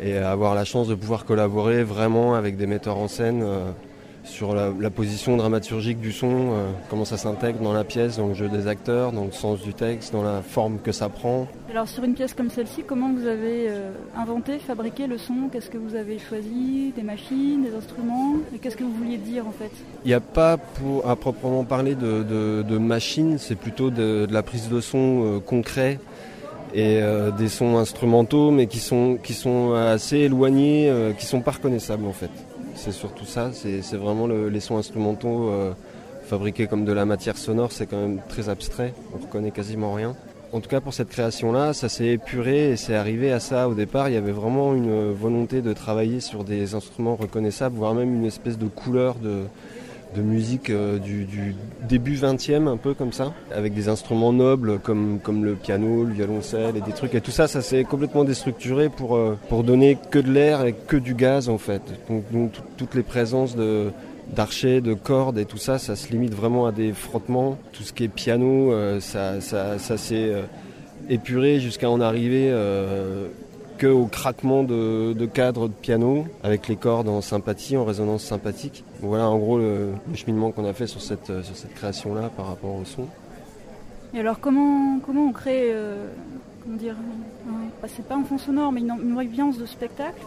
et 0.03 0.17
avoir 0.17 0.55
la 0.55 0.65
chance 0.65 0.89
de 0.89 0.95
pouvoir 0.95 1.27
collaborer 1.27 1.85
vraiment 1.85 2.37
avec 2.37 2.57
des 2.57 2.67
metteurs 2.67 2.97
en 2.97 3.07
scène 3.07 3.45
sur 4.29 4.55
la, 4.55 4.91
position 4.91 5.37
dramaturgique 5.37 6.01
du 6.01 6.13
son, 6.13 6.31
euh, 6.31 6.71
comment 6.89 7.05
ça 7.05 7.17
s'intègre 7.17 7.61
dans 7.61 7.73
la 7.73 7.85
pièce, 7.85 8.19
dans 8.19 8.29
le 8.29 8.35
jeu 8.35 8.49
des 8.49 8.67
acteurs, 8.67 9.13
dans 9.13 9.25
le 9.25 9.33
sens 9.33 9.61
du 9.61 9.75
texte, 9.75 10.13
dans 10.13 10.23
la 10.23 10.43
forme 10.43 10.79
que 10.79 10.93
ça 10.93 11.09
prend. 11.09 11.47
Alors 11.71 11.89
sur 11.89 12.05
une 12.05 12.15
pièce 12.15 12.35
comme 12.35 12.51
celle-ci, 12.51 12.83
comment 12.87 13.13
vous 13.13 13.27
avez 13.27 13.69
euh, 13.69 13.91
inventé, 14.17 14.59
fabriqué 14.59 15.07
le 15.07 15.19
son? 15.19 15.49
Qu'est-ce 15.53 15.71
que 15.71 15.79
vous 15.79 15.95
avez 15.95 16.19
choisi? 16.19 16.93
Des 16.95 17.03
machines, 17.03 17.65
des 17.65 17.75
instruments? 17.75 18.37
Et 18.55 18.59
qu'est-ce 18.59 18.77
que 18.77 18.85
vous 18.85 18.95
vouliez 18.95 19.19
dire 19.19 19.47
en 19.47 19.53
fait? 19.53 19.71
Il 20.05 20.09
n'y 20.09 20.15
a 20.15 20.21
pas 20.21 20.57
pour, 20.57 21.09
à 21.09 21.17
proprement 21.17 21.65
parler 21.65 21.95
de, 21.95 22.23
de, 22.23 22.79
machines, 22.79 23.39
c'est 23.39 23.57
plutôt 23.57 23.91
de, 23.91 24.27
la 24.31 24.43
prise 24.43 24.69
de 24.69 24.81
son 24.81 25.25
euh, 25.25 25.41
concret 25.41 25.99
et 26.75 27.01
des 27.39 27.49
sons 27.49 27.79
instrumentaux 27.79 28.51
mais 28.51 28.67
qui 28.67 28.79
sont, 28.79 29.17
qui 29.23 29.33
sont 29.33 29.73
assez 29.73 30.19
éloignés, 30.19 30.93
qui 31.19 31.25
sont 31.25 31.41
pas 31.41 31.53
reconnaissables 31.53 32.05
en 32.05 32.13
fait. 32.13 32.29
C'est 32.79 32.93
surtout 32.93 33.25
ça, 33.25 33.51
c'est 33.53 33.97
vraiment 33.97 34.29
les 34.29 34.61
sons 34.61 34.79
instrumentaux 34.79 35.49
euh, 35.49 35.73
fabriqués 36.23 36.69
comme 36.69 36.85
de 36.85 36.93
la 36.93 37.05
matière 37.05 37.37
sonore, 37.37 37.73
c'est 37.73 37.87
quand 37.87 38.01
même 38.01 38.21
très 38.29 38.49
abstrait, 38.49 38.95
on 39.13 39.19
reconnaît 39.19 39.51
quasiment 39.51 39.95
rien. 39.95 40.15
En 40.53 40.61
tout 40.61 40.69
cas 40.69 40.81
pour 40.81 40.95
cette 40.95 41.09
création-là, 41.09 41.73
ça 41.73 41.89
s'est 41.89 42.07
épuré 42.07 42.71
et 42.71 42.77
c'est 42.77 42.95
arrivé 42.95 43.33
à 43.33 43.41
ça 43.41 43.69
au 43.69 43.75
départ. 43.75 44.09
Il 44.09 44.15
y 44.15 44.17
avait 44.17 44.33
vraiment 44.33 44.75
une 44.75 45.13
volonté 45.13 45.61
de 45.61 45.73
travailler 45.73 46.21
sur 46.21 46.45
des 46.45 46.77
instruments 46.77 47.17
reconnaissables, 47.17 47.77
voire 47.77 47.95
même 47.95 48.15
une 48.15 48.25
espèce 48.25 48.57
de 48.57 48.69
couleur 48.69 49.17
de, 49.17 49.43
de 50.15 50.23
musique 50.23 50.71
euh, 50.71 50.99
du, 50.99 51.27
début 51.89 52.17
20e, 52.17 52.67
un 52.67 52.77
peu 52.77 52.95
comme 52.95 53.13
ça, 53.13 53.33
avec 53.55 53.75
des 53.75 53.89
instruments 53.89 54.33
nobles 54.33 54.79
comme, 54.79 55.19
comme 55.23 55.45
le 55.45 55.55
piano, 55.55 56.05
le 56.05 56.13
violoncelle 56.13 56.77
et 56.77 56.81
des 56.81 56.93
trucs. 56.93 57.15
Et 57.15 57.21
tout 57.21 57.31
ça, 57.31 57.49
ça 57.49 57.63
s'est 57.63 57.85
complètement 57.85 58.25
déstructuré 58.25 58.89
pour, 58.89 59.17
euh, 59.17 59.39
pour 59.49 59.65
donner 59.65 59.99
que 60.11 60.19
de 60.19 60.31
l'air 60.31 60.65
et 60.65 60.75
que 60.75 60.97
du 60.97 61.15
gaz 61.15 61.49
en 61.49 61.59
fait. 61.59 61.83
Donc, 62.09 62.53
toutes 62.77 62.95
les 62.95 63.03
présences 63.03 63.57
de 63.57 63.91
d'archers, 64.35 64.83
de 64.83 64.93
cordes 64.93 65.39
et 65.39 65.47
tout 65.47 65.57
ça, 65.57 65.79
ça 65.79 65.97
se 65.97 66.13
limite 66.13 66.35
vraiment 66.35 66.67
à 66.67 66.73
des 66.73 66.93
frottements. 66.93 67.57
Tout 67.73 67.83
ce 67.83 67.95
qui 67.95 68.05
est 68.05 68.09
piano, 68.09 68.73
euh, 68.73 69.01
ça, 69.01 69.41
ça, 69.41 69.79
ça 69.79 69.97
s'est 69.97 70.33
épuré 71.09 71.61
jusqu'à 71.61 71.89
en 71.89 72.03
arriver 72.03 72.53
au 73.85 74.07
craquement 74.07 74.65
de, 74.65 75.27
cadres 75.27 75.69
de 75.69 75.73
piano 75.73 76.27
avec 76.43 76.69
les 76.69 76.77
cordes 76.77 77.09
en 77.09 77.21
sympathie, 77.21 77.77
en 77.77 77.85
résonance 77.85 78.25
sympathique. 78.25 78.85
Voilà 79.01 79.29
en 79.29 79.39
gros 79.39 79.59
le, 79.59 79.93
cheminement 80.15 80.51
qu'on 80.51 80.65
a 80.65 80.73
fait 80.73 80.87
sur 80.87 81.01
cette, 81.01 81.27
sur 81.27 81.57
cette 81.57 81.75
création-là 81.75 82.31
par 82.37 82.47
rapport 82.47 82.75
au 82.75 82.85
son. 82.85 83.07
Et 84.15 84.21
alors 84.21 84.41
comment, 84.41 84.99
comment 85.05 85.27
on 85.27 85.33
crée, 85.33 85.71
euh, 85.73 86.07
comment 86.63 86.77
dire, 86.77 86.97
c'est 87.87 88.07
pas 88.07 88.17
un 88.17 88.25
fond 88.25 88.39
sonore 88.39 88.73
mais 88.73 88.81
une, 88.81 88.95
une 89.03 89.19
ambiance 89.19 89.59
de 89.59 89.67
spectacle 89.67 90.23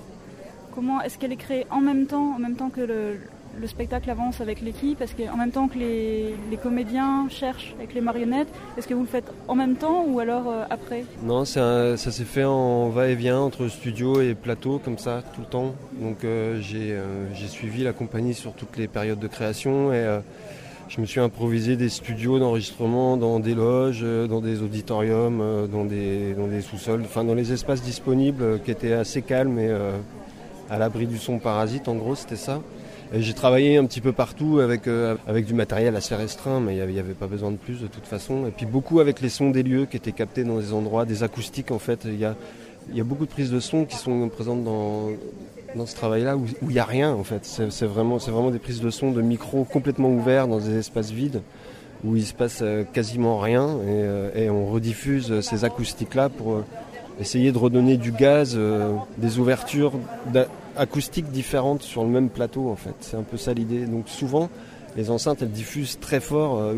Comment 0.74 1.02
est-ce 1.02 1.18
qu'elle 1.18 1.34
est 1.34 1.38
créée 1.38 1.66
en 1.70 1.82
même 1.82 2.06
temps, 2.06 2.34
en 2.36 2.40
même 2.40 2.56
temps 2.56 2.70
que 2.70 2.80
le, 2.80 3.18
le 3.60 3.68
spectacle 3.68 4.10
avance 4.10 4.42
avec 4.42 4.62
l'équipe 4.62 5.02
Est-ce 5.02 5.16
qu'en 5.16 5.38
même 5.38 5.52
temps 5.52 5.68
que 5.68 5.78
les, 5.78 6.36
comédiens 6.62 7.28
cherchent 7.30 7.74
avec 7.78 7.94
les 7.94 8.02
marionnettes, 8.02 8.48
est-ce 8.78 8.88
que 8.88 8.94
vous 8.94 9.02
le 9.02 9.08
faites 9.08 9.32
en 9.48 9.56
même 9.56 9.76
temps 9.76 10.06
ou 10.08 10.20
alors 10.20 10.48
euh, 10.48 10.64
après? 10.70 11.04
Non, 11.24 11.46
ça 11.46 11.98
s'est 11.98 12.24
fait 12.24 12.44
en 12.44 12.90
va-et-vient 12.90 13.40
entre 13.40 13.68
studio 13.68 14.22
et 14.22 14.36
plateau, 14.36 14.80
comme 14.84 14.98
ça, 14.98 15.24
tout 15.34 15.42
le 15.42 15.48
temps. 15.48 15.74
Donc 16.00 16.24
euh, 16.24 16.62
euh, 16.74 17.28
j'ai 17.34 17.48
suivi 17.48 17.84
la 17.84 17.94
compagnie 17.94 18.34
sur 18.34 18.54
toutes 18.54 18.78
les 18.78 18.88
périodes 18.88 19.20
de 19.20 19.28
création 19.28 19.92
et 19.94 20.20
je 20.90 21.02
me 21.02 21.06
suis 21.06 21.20
improvisé 21.20 21.78
des 21.78 21.90
studios 21.90 22.38
d'enregistrement 22.38 23.18
dans 23.18 23.40
des 23.40 23.56
loges, 23.56 24.06
dans 24.30 24.42
des 24.42 24.62
auditoriums, 24.62 25.68
dans 25.72 25.86
des, 25.86 26.34
dans 26.34 26.48
des 26.48 26.62
sous-sols, 26.62 27.02
enfin 27.06 27.24
dans 27.24 27.36
les 27.36 27.54
espaces 27.54 27.82
disponibles 27.82 28.60
qui 28.64 28.72
étaient 28.72 28.94
assez 28.94 29.22
calmes 29.22 29.58
et 29.58 29.74
à 30.70 30.78
l'abri 30.78 31.08
du 31.08 31.18
son 31.18 31.40
parasite, 31.40 31.88
en 31.88 31.96
gros, 31.96 32.16
c'était 32.16 32.36
ça. 32.36 32.62
J'ai 33.13 33.34
travaillé 33.34 33.76
un 33.76 33.86
petit 33.86 34.00
peu 34.00 34.13
partout 34.13 34.60
avec, 34.60 34.88
euh, 34.88 35.17
avec 35.28 35.45
du 35.45 35.54
matériel 35.54 35.97
assez 35.97 36.15
restreint, 36.15 36.62
mais 36.62 36.78
il 36.78 36.88
n'y 36.88 37.00
avait, 37.00 37.13
pas 37.13 37.28
besoin 37.28 37.52
de 37.52 37.58
plus 37.58 37.82
de 37.82 37.88
toute 37.88 38.06
façon. 38.06 38.47
Et 38.47 38.52
puis 38.52 38.65
beaucoup 38.65 39.02
avec 39.02 39.19
les 39.19 39.28
sons 39.28 39.50
des 39.50 39.63
lieux 39.63 39.86
qui 39.86 39.97
étaient 39.97 40.13
captés 40.13 40.45
dans 40.45 40.58
des 40.58 40.71
endroits, 40.71 41.04
des 41.04 41.21
acoustiques 41.21 41.71
en 41.71 41.80
fait. 41.80 42.04
Il 42.06 42.17
y 42.17 42.24
a, 42.24 42.38
y 42.93 43.02
a 43.02 43.04
beaucoup 43.04 43.26
de 43.26 43.32
prises 43.32 43.52
de 43.52 43.60
son 43.60 43.84
qui 43.84 43.97
sont 43.97 44.30
présentes 44.30 44.63
dans, 44.63 45.10
dans 45.76 45.86
ce 45.86 45.93
travail-là 45.93 46.38
où 46.38 46.45
il 46.62 46.69
n'y 46.69 46.80
a 46.80 46.86
rien 46.86 47.12
en 47.12 47.26
fait. 47.26 47.43
C'est 47.43 47.86
vraiment, 47.86 48.15
vraiment 48.15 48.50
des 48.50 48.60
prises 48.60 48.80
de 48.80 48.89
son 48.89 49.12
de 49.12 49.21
micros 49.21 49.65
complètement 49.65 50.10
ouverts 50.10 50.47
dans 50.47 50.60
des 50.60 50.78
espaces 50.78 51.12
vides 51.12 51.41
où 52.06 52.15
il 52.15 52.26
se 52.26 52.34
passe 52.34 52.60
euh, 52.62 52.86
quasiment 52.86 53.39
rien 53.39 53.67
euh, 53.67 54.32
et 54.36 54.50
on 54.50 54.67
rediffuse 54.67 55.41
ces 55.41 55.65
acoustiques-là 55.65 56.30
pour 56.30 56.63
essayer 57.19 57.52
de 57.52 57.58
redonner 57.58 57.97
du 57.97 58.13
gaz, 58.13 58.58
des 59.17 59.38
ouvertures 59.38 59.91
acoustiques 60.82 61.30
différentes 61.30 61.84
sur 61.84 62.04
le 62.04 62.10
même 62.10 62.30
plateau 62.30 62.70
en 62.70 62.76
fait. 62.76 62.96
C'est 63.02 63.15
un 63.15 63.24
peu 63.24 63.38
ça 63.38 63.54
l'idée. 63.54 63.86
Donc 63.86 64.10
souvent, 64.10 64.50
les 64.98 65.12
enceintes 65.12 65.41
elles 65.41 65.52
diffusent 65.52 66.00
très 66.00 66.20
fort 66.20 66.58
euh, 66.58 66.74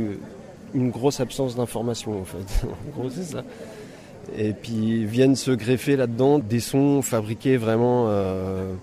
une 0.73 0.89
grosse 0.89 1.21
absence 1.21 1.55
d'information 1.55 2.19
en 2.19 2.25
fait. 2.25 2.67
en 2.67 2.99
gros 2.99 3.09
c'est 3.09 3.23
ça. 3.23 3.43
Et 4.37 4.53
puis 4.53 5.05
viennent 5.05 5.35
se 5.35 5.51
greffer 5.51 5.95
là-dedans 5.95 6.39
des 6.39 6.59
sons 6.59 7.01
fabriqués 7.01 7.55
vraiment, 7.55 8.07
euh, 8.09 8.73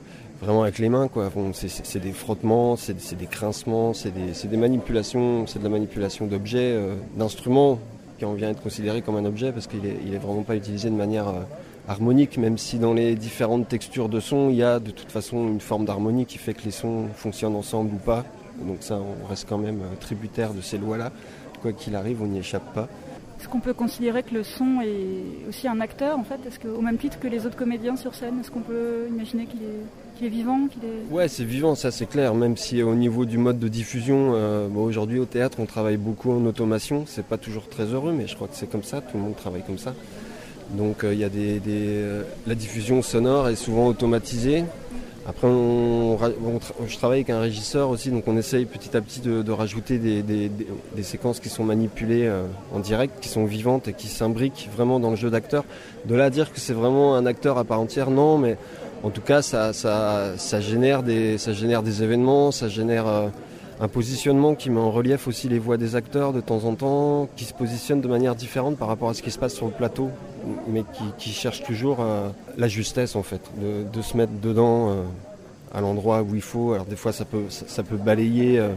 vraiment 0.40 0.62
avec 0.62 0.78
les 0.78 0.88
mains 0.88 1.08
quoi. 1.08 1.30
c'est 1.52 1.98
des 1.98 2.12
frottements, 2.12 2.76
c'est 2.76 3.16
des 3.16 3.26
grincements, 3.26 3.92
c'est 3.92 4.12
des, 4.12 4.56
manipulations, 4.56 5.46
c'est 5.46 5.58
de 5.58 5.64
la 5.64 5.70
manipulation 5.70 6.26
d'objets, 6.26 6.72
euh, 6.72 6.94
d'instruments 7.16 7.78
qui 8.18 8.24
en 8.24 8.32
vient 8.32 8.50
être 8.50 8.62
considéré 8.62 9.02
comme 9.02 9.16
un 9.16 9.24
objet 9.26 9.52
parce 9.52 9.66
qu'il 9.66 9.84
est, 9.84 9.96
il 10.06 10.14
est 10.14 10.18
vraiment 10.18 10.42
pas 10.42 10.56
utilisé 10.56 10.88
de 10.88 10.94
manière 10.94 11.26
harmonique, 11.88 12.38
même 12.38 12.58
si 12.58 12.78
dans 12.78 12.94
les 12.94 13.14
différentes 13.14 13.68
textures 13.68 14.08
de 14.08 14.20
son, 14.20 14.50
il 14.50 14.56
y 14.56 14.62
a 14.62 14.78
de 14.78 14.90
toute 14.90 15.10
façon 15.10 15.48
une 15.48 15.60
forme 15.60 15.84
d'harmonie 15.84 16.26
qui 16.26 16.38
fait 16.38 16.54
que 16.54 16.64
les 16.64 16.70
sons 16.70 17.08
fonctionnent 17.14 17.56
ensemble 17.56 17.94
ou 17.94 17.98
pas. 17.98 18.24
Donc 18.62 18.78
ça, 18.80 18.98
on 18.98 19.26
reste 19.26 19.46
quand 19.48 19.58
même 19.58 19.80
euh, 19.80 19.96
tributaire 19.98 20.52
de 20.52 20.60
ces 20.60 20.78
lois-là. 20.78 21.12
Quoi 21.62 21.72
qu'il 21.72 21.94
arrive, 21.94 22.22
on 22.22 22.26
n'y 22.26 22.38
échappe 22.38 22.72
pas. 22.74 22.88
Est-ce 23.40 23.48
qu'on 23.48 23.60
peut 23.60 23.72
considérer 23.72 24.22
que 24.22 24.34
le 24.34 24.44
son 24.44 24.82
est 24.82 25.48
aussi 25.48 25.66
un 25.66 25.80
acteur 25.80 26.18
en 26.18 26.24
fait? 26.24 26.38
Est-ce 26.46 26.60
qu'au 26.60 26.82
même 26.82 26.98
titre 26.98 27.18
que 27.18 27.26
les 27.26 27.46
autres 27.46 27.56
comédiens 27.56 27.96
sur 27.96 28.14
scène, 28.14 28.38
est-ce 28.40 28.50
qu'on 28.50 28.60
peut 28.60 29.06
imaginer 29.08 29.46
qu'il 29.46 29.60
est, 29.62 30.26
est, 30.26 30.28
vivant 30.28 30.66
qu'il 30.68 30.84
est... 30.84 31.10
Ouais, 31.10 31.26
c'est 31.26 31.44
vivant, 31.44 31.74
ça 31.74 31.90
c'est 31.90 32.04
clair. 32.04 32.34
Même 32.34 32.58
si 32.58 32.82
au 32.82 32.94
niveau 32.94 33.24
du 33.24 33.38
mode 33.38 33.58
de 33.58 33.68
diffusion, 33.68 34.32
euh, 34.34 34.68
aujourd'hui 34.68 35.18
au 35.18 35.24
théâtre, 35.24 35.56
on 35.58 35.64
travaille 35.64 35.96
beaucoup 35.96 36.30
en 36.30 36.44
automation. 36.44 37.04
C'est 37.06 37.24
pas 37.24 37.38
toujours 37.38 37.66
très 37.66 37.84
heureux, 37.84 38.12
mais 38.12 38.26
je 38.26 38.34
crois 38.34 38.46
que 38.46 38.56
c'est 38.56 38.70
comme 38.70 38.82
ça. 38.82 39.00
Tout 39.00 39.16
le 39.16 39.22
monde 39.22 39.36
travaille 39.36 39.62
comme 39.62 39.78
ça. 39.78 39.94
Donc 40.72 41.04
euh, 41.04 41.12
il 41.12 41.20
y 41.20 41.24
a 41.24 41.28
des, 41.28 41.60
euh, 41.68 42.22
la 42.46 42.54
diffusion 42.54 43.02
sonore 43.02 43.48
est 43.48 43.56
souvent 43.56 43.86
automatisée. 43.86 44.64
Après, 45.26 45.48
je 45.48 46.96
travaille 46.96 47.18
avec 47.18 47.30
un 47.30 47.40
régisseur 47.40 47.90
aussi, 47.90 48.10
donc 48.10 48.26
on 48.26 48.36
essaye 48.36 48.64
petit 48.64 48.96
à 48.96 49.00
petit 49.00 49.20
de, 49.20 49.52
rajouter 49.52 49.98
des, 49.98 51.02
séquences 51.02 51.40
qui 51.40 51.50
sont 51.50 51.62
manipulées 51.62 52.26
euh, 52.26 52.46
en 52.74 52.80
direct, 52.80 53.20
qui 53.20 53.28
sont 53.28 53.44
vivantes 53.44 53.86
et 53.86 53.92
qui 53.92 54.08
s'imbriquent 54.08 54.68
vraiment 54.74 54.98
dans 54.98 55.10
le 55.10 55.16
jeu 55.16 55.30
d'acteur. 55.30 55.64
De 56.06 56.14
là 56.14 56.24
à 56.24 56.30
dire 56.30 56.52
que 56.52 56.58
c'est 56.58 56.72
vraiment 56.72 57.14
un 57.16 57.26
acteur 57.26 57.58
à 57.58 57.64
part 57.64 57.80
entière, 57.80 58.10
non, 58.10 58.38
mais 58.38 58.56
en 59.02 59.10
tout 59.10 59.20
cas, 59.20 59.42
ça, 59.42 60.32
génère, 60.60 61.02
des, 61.02 61.38
ça 61.38 61.52
génère 61.52 61.82
des 61.82 62.02
événements, 62.02 62.50
ça 62.50 62.68
génère 62.68 63.30
un 63.80 63.88
positionnement 63.88 64.54
qui 64.54 64.68
met 64.68 64.80
en 64.80 64.90
relief 64.90 65.26
aussi 65.26 65.48
les 65.48 65.58
voix 65.58 65.78
des 65.78 65.96
acteurs 65.96 66.34
de 66.34 66.40
temps 66.40 66.64
en 66.64 66.74
temps, 66.74 67.28
qui 67.36 67.44
se 67.46 67.54
positionnent 67.54 68.02
de 68.02 68.08
manière 68.08 68.34
différente 68.34 68.76
par 68.76 68.88
rapport 68.88 69.08
à 69.08 69.14
ce 69.14 69.22
qui 69.22 69.30
se 69.30 69.38
passe 69.38 69.54
sur 69.54 69.66
le 69.66 69.72
plateau, 69.72 70.10
mais 70.68 70.84
qui, 71.16 71.30
cherche 71.30 71.62
toujours 71.62 71.98
euh, 72.00 72.28
la 72.58 72.68
justesse 72.68 73.16
en 73.16 73.22
fait, 73.22 73.40
de, 73.58 74.02
se 74.02 74.16
mettre 74.16 74.32
dedans 74.42 74.90
euh, 74.90 75.02
à 75.72 75.80
l'endroit 75.80 76.22
où 76.22 76.34
il 76.34 76.42
faut. 76.42 76.74
Alors 76.74 76.84
des 76.84 76.96
fois 76.96 77.12
ça 77.12 77.24
peut, 77.24 77.44
ça, 77.48 77.82
peut 77.82 77.96
balayer. 77.96 78.58
Euh, 78.58 78.68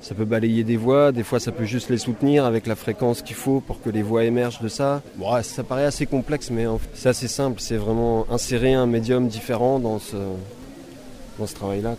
ça 0.00 0.16
peut 0.16 0.24
balayer 0.24 0.64
des 0.64 0.76
voix, 0.76 1.12
des 1.12 1.22
fois 1.22 1.38
ça 1.38 1.52
peut 1.52 1.64
juste 1.64 1.88
les 1.88 1.98
soutenir 1.98 2.44
avec 2.44 2.66
la 2.66 2.74
fréquence 2.74 3.22
qu'il 3.22 3.36
faut 3.36 3.60
pour 3.60 3.80
que 3.80 3.88
les 3.88 4.02
voix 4.02 4.24
émergent 4.24 4.60
de 4.60 4.66
ça. 4.66 5.00
Bon, 5.14 5.40
ça 5.42 5.62
paraît 5.62 5.84
assez 5.84 6.06
complexe, 6.06 6.50
mais 6.50 6.66
c'est 6.92 7.08
assez 7.08 7.28
simple. 7.28 7.60
C'est 7.60 7.76
vraiment 7.76 8.26
insérer 8.28 8.74
un 8.74 8.86
médium 8.86 9.28
différent 9.28 9.78
dans 9.78 10.00
ce, 10.00 10.16
dans 11.38 11.46
ce 11.46 11.54
travail-là, 11.54 11.94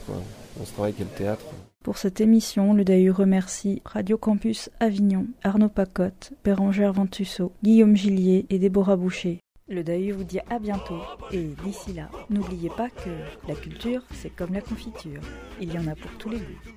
dans 0.57 0.65
ce 0.65 0.73
travail 0.73 0.91
qu'est 0.91 1.05
le 1.05 1.17
théâtre. 1.17 1.45
Pour 1.83 1.97
cette 1.97 2.21
émission, 2.21 2.73
le 2.73 2.85
DAU 2.85 3.11
remercie 3.11 3.81
Radio 3.83 4.17
Campus 4.17 4.69
Avignon, 4.79 5.27
Arnaud 5.43 5.67
Pacotte, 5.67 6.31
Bérangère 6.45 6.93
Ventusseau, 6.93 7.51
Guillaume 7.61 7.97
Gillier 7.97 8.45
et 8.49 8.57
Déborah 8.57 8.95
Boucher. 8.95 9.41
Le 9.67 9.83
DAU 9.83 10.15
vous 10.15 10.23
dit 10.23 10.39
à 10.49 10.59
bientôt 10.59 11.01
et 11.33 11.49
d'ici 11.65 11.91
là, 11.91 12.09
n'oubliez 12.29 12.69
pas 12.69 12.89
que 12.89 13.09
la 13.49 13.55
culture, 13.55 14.01
c'est 14.13 14.33
comme 14.33 14.53
la 14.53 14.61
confiture. 14.61 15.19
Il 15.59 15.73
y 15.73 15.77
en 15.77 15.87
a 15.87 15.95
pour 15.95 16.11
tous 16.17 16.29
les 16.29 16.37
goûts. 16.37 16.71